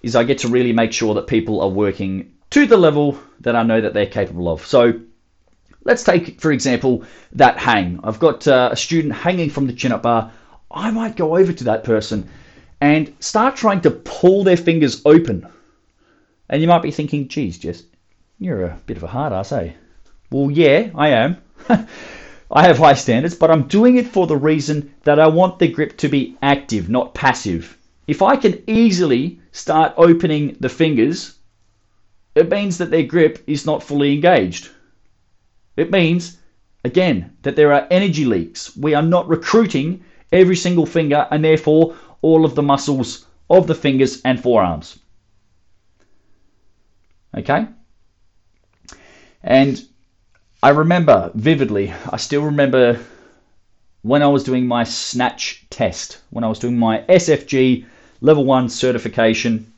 is 0.02 0.14
I 0.14 0.22
get 0.22 0.38
to 0.38 0.48
really 0.48 0.72
make 0.72 0.92
sure 0.92 1.12
that 1.14 1.26
people 1.26 1.60
are 1.60 1.68
working 1.68 2.34
to 2.50 2.66
the 2.68 2.76
level 2.76 3.18
that 3.40 3.56
I 3.56 3.64
know 3.64 3.80
that 3.80 3.94
they're 3.94 4.06
capable 4.06 4.48
of. 4.48 4.64
So 4.64 5.00
let's 5.86 6.02
take, 6.02 6.40
for 6.40 6.52
example, 6.52 7.04
that 7.32 7.58
hang. 7.58 8.00
I've 8.02 8.18
got 8.18 8.46
uh, 8.46 8.70
a 8.72 8.76
student 8.76 9.14
hanging 9.14 9.50
from 9.50 9.66
the 9.66 9.72
chin 9.72 9.92
up 9.92 10.02
bar. 10.02 10.32
I 10.70 10.90
might 10.90 11.16
go 11.16 11.36
over 11.36 11.52
to 11.52 11.64
that 11.64 11.84
person 11.84 12.28
and 12.80 13.14
start 13.20 13.56
trying 13.56 13.80
to 13.82 13.90
pull 13.90 14.44
their 14.44 14.56
fingers 14.56 15.00
open. 15.06 15.46
And 16.48 16.60
you 16.60 16.68
might 16.68 16.82
be 16.82 16.90
thinking, 16.90 17.28
geez, 17.28 17.58
Jess, 17.58 17.84
you're 18.38 18.64
a 18.64 18.78
bit 18.86 18.96
of 18.96 19.04
a 19.04 19.06
hard 19.06 19.32
ass, 19.32 19.52
eh? 19.52 19.72
Well, 20.30 20.50
yeah, 20.50 20.90
I 20.94 21.08
am. 21.10 21.38
I 22.50 22.66
have 22.66 22.78
high 22.78 22.94
standards, 22.94 23.34
but 23.34 23.50
I'm 23.50 23.68
doing 23.68 23.96
it 23.96 24.08
for 24.08 24.26
the 24.26 24.36
reason 24.36 24.92
that 25.04 25.18
I 25.18 25.28
want 25.28 25.58
the 25.58 25.68
grip 25.68 25.96
to 25.98 26.08
be 26.08 26.36
active, 26.42 26.88
not 26.88 27.14
passive. 27.14 27.78
If 28.06 28.22
I 28.22 28.36
can 28.36 28.62
easily 28.66 29.40
start 29.52 29.94
opening 29.96 30.56
the 30.60 30.68
fingers, 30.68 31.34
it 32.34 32.50
means 32.50 32.78
that 32.78 32.90
their 32.90 33.02
grip 33.02 33.42
is 33.46 33.66
not 33.66 33.82
fully 33.82 34.14
engaged. 34.14 34.68
It 35.76 35.90
means, 35.90 36.38
again, 36.84 37.36
that 37.42 37.56
there 37.56 37.72
are 37.72 37.86
energy 37.90 38.24
leaks. 38.24 38.76
We 38.76 38.94
are 38.94 39.02
not 39.02 39.28
recruiting 39.28 40.04
every 40.32 40.56
single 40.56 40.86
finger 40.86 41.26
and 41.30 41.44
therefore 41.44 41.94
all 42.22 42.44
of 42.44 42.54
the 42.54 42.62
muscles 42.62 43.26
of 43.48 43.66
the 43.66 43.74
fingers 43.74 44.20
and 44.22 44.40
forearms. 44.40 44.98
Okay? 47.36 47.66
And 49.42 49.86
I 50.62 50.70
remember 50.70 51.30
vividly, 51.34 51.92
I 52.10 52.16
still 52.16 52.42
remember 52.42 52.98
when 54.02 54.22
I 54.22 54.28
was 54.28 54.44
doing 54.44 54.66
my 54.66 54.84
snatch 54.84 55.66
test, 55.68 56.20
when 56.30 56.44
I 56.44 56.48
was 56.48 56.58
doing 56.58 56.78
my 56.78 57.02
SFG 57.08 57.84
level 58.20 58.44
1 58.44 58.68
certification. 58.68 59.72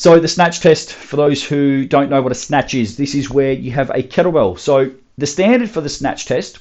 So, 0.00 0.18
the 0.18 0.28
snatch 0.28 0.60
test, 0.60 0.94
for 0.94 1.16
those 1.16 1.44
who 1.44 1.84
don't 1.84 2.08
know 2.08 2.22
what 2.22 2.32
a 2.32 2.34
snatch 2.34 2.72
is, 2.72 2.96
this 2.96 3.14
is 3.14 3.28
where 3.28 3.52
you 3.52 3.70
have 3.72 3.90
a 3.90 4.02
kettlebell. 4.02 4.58
So, 4.58 4.90
the 5.18 5.26
standard 5.26 5.68
for 5.68 5.82
the 5.82 5.90
snatch 5.90 6.24
test, 6.24 6.60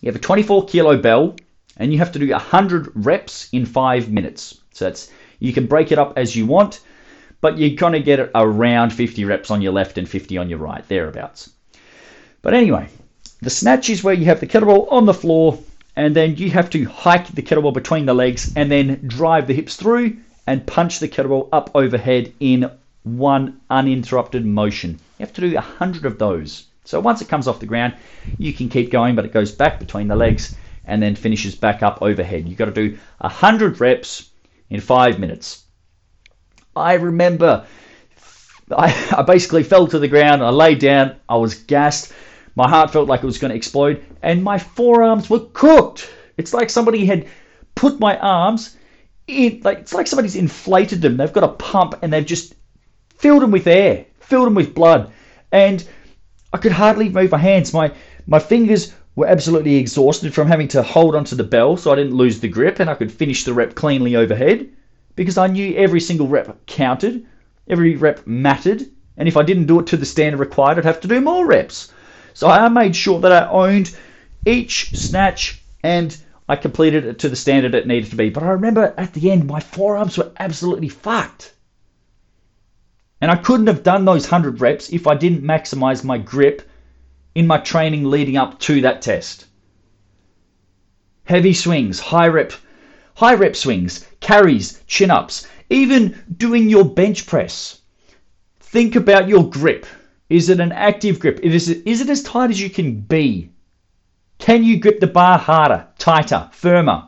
you 0.00 0.06
have 0.06 0.16
a 0.16 0.20
24 0.20 0.64
kilo 0.64 0.96
bell 0.96 1.36
and 1.76 1.92
you 1.92 1.98
have 1.98 2.12
to 2.12 2.18
do 2.18 2.30
100 2.30 2.92
reps 2.94 3.50
in 3.52 3.66
five 3.66 4.10
minutes. 4.10 4.58
So, 4.72 4.86
that's 4.86 5.10
you 5.38 5.52
can 5.52 5.66
break 5.66 5.92
it 5.92 5.98
up 5.98 6.14
as 6.16 6.34
you 6.34 6.46
want, 6.46 6.80
but 7.42 7.58
you're 7.58 7.76
to 7.92 8.00
get 8.00 8.30
around 8.34 8.90
50 8.90 9.26
reps 9.26 9.50
on 9.50 9.60
your 9.60 9.74
left 9.74 9.98
and 9.98 10.08
50 10.08 10.38
on 10.38 10.48
your 10.48 10.58
right, 10.58 10.88
thereabouts. 10.88 11.50
But 12.40 12.54
anyway, 12.54 12.88
the 13.42 13.50
snatch 13.50 13.90
is 13.90 14.02
where 14.02 14.14
you 14.14 14.24
have 14.24 14.40
the 14.40 14.46
kettlebell 14.46 14.90
on 14.90 15.04
the 15.04 15.12
floor 15.12 15.58
and 15.94 16.16
then 16.16 16.36
you 16.36 16.48
have 16.52 16.70
to 16.70 16.86
hike 16.86 17.26
the 17.34 17.42
kettlebell 17.42 17.74
between 17.74 18.06
the 18.06 18.14
legs 18.14 18.50
and 18.56 18.70
then 18.70 19.06
drive 19.06 19.46
the 19.46 19.52
hips 19.52 19.76
through 19.76 20.16
and 20.46 20.66
punch 20.66 20.98
the 20.98 21.08
kettlebell 21.08 21.48
up 21.52 21.70
overhead 21.74 22.32
in 22.40 22.70
one 23.02 23.60
uninterrupted 23.70 24.44
motion. 24.44 24.92
You 25.18 25.26
have 25.26 25.32
to 25.34 25.40
do 25.40 25.56
a 25.56 25.60
hundred 25.60 26.04
of 26.04 26.18
those. 26.18 26.66
So 26.84 27.00
once 27.00 27.20
it 27.20 27.28
comes 27.28 27.48
off 27.48 27.60
the 27.60 27.66
ground, 27.66 27.94
you 28.38 28.52
can 28.52 28.68
keep 28.68 28.90
going, 28.90 29.16
but 29.16 29.24
it 29.24 29.32
goes 29.32 29.52
back 29.52 29.78
between 29.78 30.08
the 30.08 30.16
legs 30.16 30.54
and 30.84 31.02
then 31.02 31.16
finishes 31.16 31.54
back 31.54 31.82
up 31.82 32.00
overhead. 32.00 32.48
You've 32.48 32.58
got 32.58 32.66
to 32.66 32.88
do 32.88 32.98
a 33.20 33.28
hundred 33.28 33.80
reps 33.80 34.30
in 34.70 34.80
five 34.80 35.18
minutes. 35.18 35.64
I 36.74 36.94
remember 36.94 37.66
I, 38.70 39.14
I 39.16 39.22
basically 39.22 39.62
fell 39.62 39.86
to 39.88 39.98
the 39.98 40.08
ground, 40.08 40.42
I 40.42 40.50
lay 40.50 40.74
down, 40.74 41.16
I 41.28 41.36
was 41.36 41.54
gassed. 41.54 42.12
My 42.54 42.68
heart 42.68 42.90
felt 42.90 43.08
like 43.08 43.22
it 43.22 43.26
was 43.26 43.38
going 43.38 43.50
to 43.50 43.56
explode, 43.56 44.04
and 44.22 44.42
my 44.42 44.58
forearms 44.58 45.28
were 45.28 45.46
cooked. 45.52 46.10
It's 46.36 46.54
like 46.54 46.70
somebody 46.70 47.04
had 47.04 47.26
put 47.74 48.00
my 48.00 48.18
arms 48.18 48.76
in, 49.26 49.60
like 49.64 49.78
it's 49.78 49.94
like 49.94 50.06
somebody's 50.06 50.36
inflated 50.36 51.02
them. 51.02 51.16
They've 51.16 51.32
got 51.32 51.44
a 51.44 51.48
pump 51.48 51.94
and 52.02 52.12
they've 52.12 52.26
just 52.26 52.54
filled 53.16 53.42
them 53.42 53.50
with 53.50 53.66
air, 53.66 54.06
filled 54.20 54.46
them 54.46 54.54
with 54.54 54.74
blood, 54.74 55.12
and 55.52 55.86
I 56.52 56.58
could 56.58 56.72
hardly 56.72 57.08
move 57.08 57.32
my 57.32 57.38
hands. 57.38 57.72
My 57.72 57.92
my 58.26 58.38
fingers 58.38 58.92
were 59.14 59.26
absolutely 59.26 59.76
exhausted 59.76 60.34
from 60.34 60.48
having 60.48 60.68
to 60.68 60.82
hold 60.82 61.14
onto 61.14 61.34
the 61.34 61.44
bell 61.44 61.76
so 61.76 61.90
I 61.90 61.96
didn't 61.96 62.14
lose 62.14 62.38
the 62.38 62.48
grip 62.48 62.80
and 62.80 62.90
I 62.90 62.94
could 62.94 63.10
finish 63.10 63.44
the 63.44 63.54
rep 63.54 63.74
cleanly 63.74 64.14
overhead 64.14 64.68
because 65.16 65.38
I 65.38 65.46
knew 65.46 65.74
every 65.74 66.00
single 66.00 66.28
rep 66.28 66.66
counted, 66.66 67.26
every 67.66 67.96
rep 67.96 68.26
mattered, 68.26 68.84
and 69.16 69.26
if 69.26 69.36
I 69.36 69.42
didn't 69.42 69.66
do 69.66 69.80
it 69.80 69.86
to 69.88 69.96
the 69.96 70.04
standard 70.04 70.38
required, 70.38 70.78
I'd 70.78 70.84
have 70.84 71.00
to 71.00 71.08
do 71.08 71.20
more 71.22 71.46
reps. 71.46 71.92
So 72.34 72.46
I 72.48 72.68
made 72.68 72.94
sure 72.94 73.18
that 73.20 73.32
I 73.32 73.48
owned 73.48 73.96
each 74.44 74.94
snatch 74.94 75.62
and 75.82 76.14
I 76.48 76.56
completed 76.56 77.04
it 77.04 77.18
to 77.20 77.28
the 77.28 77.36
standard 77.36 77.74
it 77.74 77.86
needed 77.86 78.10
to 78.10 78.16
be. 78.16 78.30
But 78.30 78.44
I 78.44 78.50
remember 78.50 78.94
at 78.96 79.14
the 79.14 79.30
end, 79.30 79.46
my 79.46 79.60
forearms 79.60 80.16
were 80.16 80.32
absolutely 80.38 80.88
fucked. 80.88 81.52
And 83.20 83.30
I 83.30 83.36
couldn't 83.36 83.66
have 83.66 83.82
done 83.82 84.04
those 84.04 84.30
100 84.30 84.60
reps 84.60 84.90
if 84.90 85.06
I 85.06 85.14
didn't 85.14 85.42
maximize 85.42 86.04
my 86.04 86.18
grip 86.18 86.62
in 87.34 87.46
my 87.46 87.58
training 87.58 88.04
leading 88.04 88.36
up 88.36 88.60
to 88.60 88.80
that 88.82 89.02
test. 89.02 89.46
Heavy 91.24 91.52
swings, 91.52 91.98
high 91.98 92.28
rep, 92.28 92.52
high 93.14 93.34
rep 93.34 93.56
swings, 93.56 94.06
carries, 94.20 94.80
chin 94.86 95.10
ups, 95.10 95.46
even 95.68 96.16
doing 96.36 96.68
your 96.68 96.84
bench 96.84 97.26
press. 97.26 97.80
Think 98.60 98.94
about 98.94 99.28
your 99.28 99.50
grip. 99.50 99.86
Is 100.28 100.48
it 100.48 100.60
an 100.60 100.72
active 100.72 101.18
grip? 101.18 101.40
Is 101.40 101.68
it, 101.68 101.86
is 101.86 102.00
it 102.00 102.10
as 102.10 102.22
tight 102.22 102.50
as 102.50 102.60
you 102.60 102.70
can 102.70 103.00
be? 103.00 103.50
Can 104.38 104.62
you 104.62 104.78
grip 104.78 105.00
the 105.00 105.06
bar 105.06 105.38
harder, 105.38 105.88
tighter, 106.06 106.48
firmer? 106.52 107.02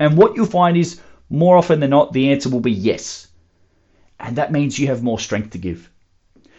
And 0.00 0.16
what 0.16 0.34
you'll 0.34 0.46
find 0.46 0.76
is 0.76 1.00
more 1.30 1.56
often 1.56 1.78
than 1.78 1.90
not, 1.90 2.12
the 2.12 2.32
answer 2.32 2.48
will 2.48 2.58
be 2.58 2.72
yes. 2.72 3.28
And 4.18 4.34
that 4.34 4.50
means 4.50 4.80
you 4.80 4.88
have 4.88 5.04
more 5.04 5.20
strength 5.20 5.50
to 5.50 5.58
give. 5.58 5.88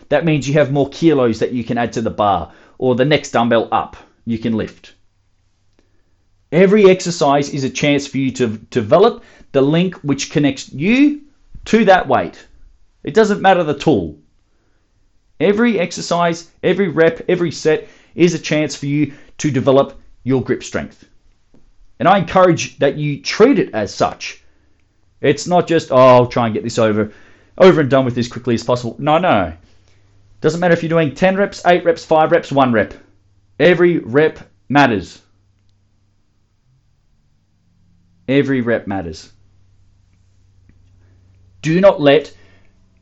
That 0.08 0.24
means 0.24 0.48
you 0.48 0.54
have 0.54 0.72
more 0.72 0.88
kilos 0.88 1.40
that 1.40 1.52
you 1.52 1.66
can 1.66 1.78
add 1.78 1.92
to 1.94 2.02
the 2.02 2.10
bar 2.10 2.54
or 2.78 2.96
the 2.96 3.04
next 3.04 3.32
dumbbell 3.32 3.68
up 3.70 3.98
you 4.24 4.38
can 4.38 4.54
lift. 4.54 4.94
Every 6.54 6.90
exercise 6.90 7.50
is 7.50 7.66
a 7.66 7.70
chance 7.70 8.08
for 8.08 8.18
you 8.18 8.32
to 8.32 8.58
develop 8.70 9.26
the 9.52 9.62
link 9.62 9.96
which 10.04 10.32
connects 10.32 10.72
you 10.72 11.24
to 11.66 11.84
that 11.84 12.08
weight. 12.08 12.48
It 13.04 13.14
doesn't 13.14 13.42
matter 13.42 13.66
the 13.66 13.78
tool. 13.78 14.20
Every 15.38 15.82
exercise, 15.82 16.50
every 16.64 16.88
rep, 16.88 17.26
every 17.28 17.52
set 17.52 17.90
is 18.16 18.34
a 18.34 18.40
chance 18.40 18.74
for 18.74 18.86
you 18.86 19.12
to 19.40 19.52
develop 19.52 20.00
your 20.24 20.42
grip 20.42 20.64
strength. 20.64 21.08
And 22.00 22.08
I 22.08 22.18
encourage 22.18 22.80
that 22.80 22.98
you 22.98 23.22
treat 23.22 23.60
it 23.60 23.74
as 23.74 23.94
such. 23.94 24.44
It's 25.22 25.48
not 25.48 25.68
just, 25.68 25.92
oh, 25.92 25.96
I'll 25.96 26.28
try 26.28 26.46
and 26.46 26.54
get 26.54 26.64
this 26.64 26.80
over, 26.80 27.12
over 27.58 27.82
and 27.82 27.90
done 27.90 28.06
with 28.06 28.18
as 28.18 28.28
quickly 28.28 28.56
as 28.56 28.64
possible. 28.64 28.96
No, 29.00 29.18
no. 29.18 29.54
Doesn't 30.42 30.60
matter 30.60 30.74
if 30.74 30.84
you're 30.84 30.90
doing 30.90 31.16
10 31.16 31.38
reps, 31.38 31.66
8 31.66 31.86
reps, 31.86 32.04
5 32.04 32.32
reps, 32.32 32.52
1 32.52 32.74
rep. 32.74 32.94
Every 33.60 34.00
rep 34.00 34.40
matters. 34.68 35.22
Every 38.28 38.62
rep 38.62 38.88
matters. 38.88 39.32
Do 41.62 41.80
not 41.80 42.02
let 42.02 42.36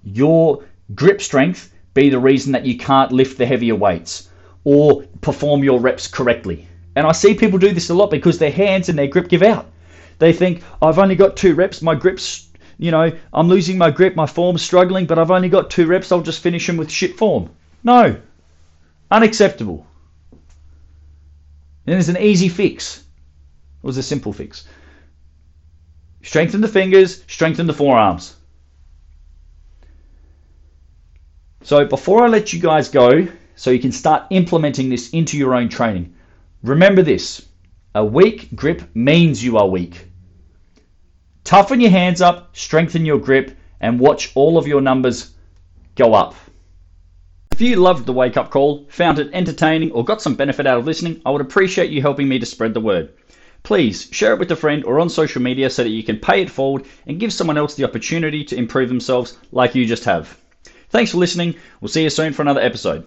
your 0.04 0.64
grip 0.94 1.22
strength 1.22 1.74
be 1.94 2.10
the 2.10 2.20
reason 2.20 2.52
that 2.52 2.66
you 2.66 2.78
can't 2.78 3.12
lift 3.12 3.38
the 3.38 3.46
heavier 3.46 3.76
weights 3.76 4.30
or 4.64 5.04
perform 5.22 5.64
your 5.64 5.80
reps 5.80 6.08
correctly. 6.08 6.68
And 6.96 7.08
I 7.08 7.12
see 7.14 7.34
people 7.34 7.60
do 7.60 7.72
this 7.72 7.90
a 7.90 7.94
lot 7.94 8.12
because 8.12 8.38
their 8.38 8.52
hands 8.52 8.90
and 8.90 8.98
their 8.98 9.08
grip 9.08 9.30
give 9.30 9.44
out. 9.44 9.68
They 10.20 10.34
think, 10.34 10.64
I've 10.82 11.00
only 11.00 11.16
got 11.16 11.38
two 11.38 11.56
reps, 11.56 11.82
my 11.82 11.96
grip's, 11.96 12.50
you 12.78 12.92
know, 12.92 13.12
I'm 13.34 13.48
losing 13.48 13.78
my 13.78 13.90
grip, 13.90 14.16
my 14.16 14.26
form's 14.26 14.62
struggling, 14.62 15.06
but 15.06 15.18
I've 15.18 15.32
only 15.32 15.50
got 15.50 15.70
two 15.70 15.88
reps, 15.88 16.12
I'll 16.12 16.22
just 16.22 16.44
finish 16.44 16.68
them 16.68 16.78
with 16.78 16.92
shit 16.92 17.18
form. 17.18 17.50
No. 17.84 18.18
Unacceptable. 19.10 19.86
And 20.32 21.96
there's 21.96 22.10
an 22.10 22.18
easy 22.18 22.50
fix. 22.50 23.00
It 23.84 23.88
was 23.88 23.98
a 23.98 24.04
simple 24.04 24.32
fix. 24.32 24.68
Strengthen 26.22 26.62
the 26.62 26.68
fingers, 26.68 27.24
strengthen 27.28 27.66
the 27.66 27.74
forearms. 27.74 28.36
So 31.64 31.86
before 31.86 32.24
I 32.24 32.28
let 32.28 32.54
you 32.54 32.60
guys 32.60 32.90
go, 32.90 33.28
so 33.56 33.72
you 33.72 33.80
can 33.80 33.92
start 33.92 34.26
implementing 34.30 34.90
this 34.90 35.10
into 35.12 35.38
your 35.38 35.56
own 35.56 35.70
training, 35.70 36.14
remember 36.64 37.02
this 37.02 37.48
a 37.94 38.06
weak 38.06 38.56
grip 38.56 38.84
means 38.94 39.44
you 39.44 39.58
are 39.58 39.68
weak. 39.68 40.08
Toughen 41.44 41.82
your 41.82 41.92
hands 41.92 42.22
up, 42.22 42.56
strengthen 42.56 43.06
your 43.06 43.20
grip, 43.20 43.58
and 43.80 44.00
watch 44.00 44.32
all 44.36 44.58
of 44.58 44.68
your 44.68 44.82
numbers 44.82 45.32
go 45.96 46.14
up. 46.14 46.36
If 47.52 47.60
you 47.60 47.76
loved 47.76 48.06
the 48.06 48.14
wake 48.14 48.38
up 48.38 48.50
call, 48.50 48.86
found 48.90 49.20
it 49.20 49.30
entertaining, 49.34 49.92
or 49.92 50.06
got 50.06 50.22
some 50.22 50.36
benefit 50.36 50.66
out 50.66 50.80
of 50.80 50.86
listening, 50.86 51.22
I 51.26 51.32
would 51.32 51.42
appreciate 51.42 51.92
you 51.92 52.02
helping 52.02 52.30
me 52.30 52.40
to 52.40 52.46
spread 52.46 52.74
the 52.74 52.80
word. 52.80 53.12
Please 53.64 54.08
share 54.12 54.34
it 54.34 54.40
with 54.40 54.52
a 54.52 54.56
friend 54.56 54.84
or 54.86 55.00
on 55.00 55.10
social 55.10 55.42
media 55.42 55.70
so 55.70 55.84
that 55.84 55.90
you 55.90 56.04
can 56.04 56.18
pay 56.18 56.42
it 56.42 56.50
forward 56.50 56.86
and 57.06 57.20
give 57.20 57.34
someone 57.34 57.58
else 57.58 57.76
the 57.76 57.84
opportunity 57.84 58.44
to 58.46 58.56
improve 58.56 58.90
themselves 58.90 59.38
like 59.52 59.76
you 59.76 59.86
just 59.86 60.06
have. 60.06 60.38
Thanks 60.90 61.12
for 61.12 61.18
listening. 61.18 61.56
We'll 61.80 61.90
see 61.90 62.04
you 62.04 62.10
soon 62.10 62.34
for 62.34 62.42
another 62.42 62.62
episode. 62.62 63.00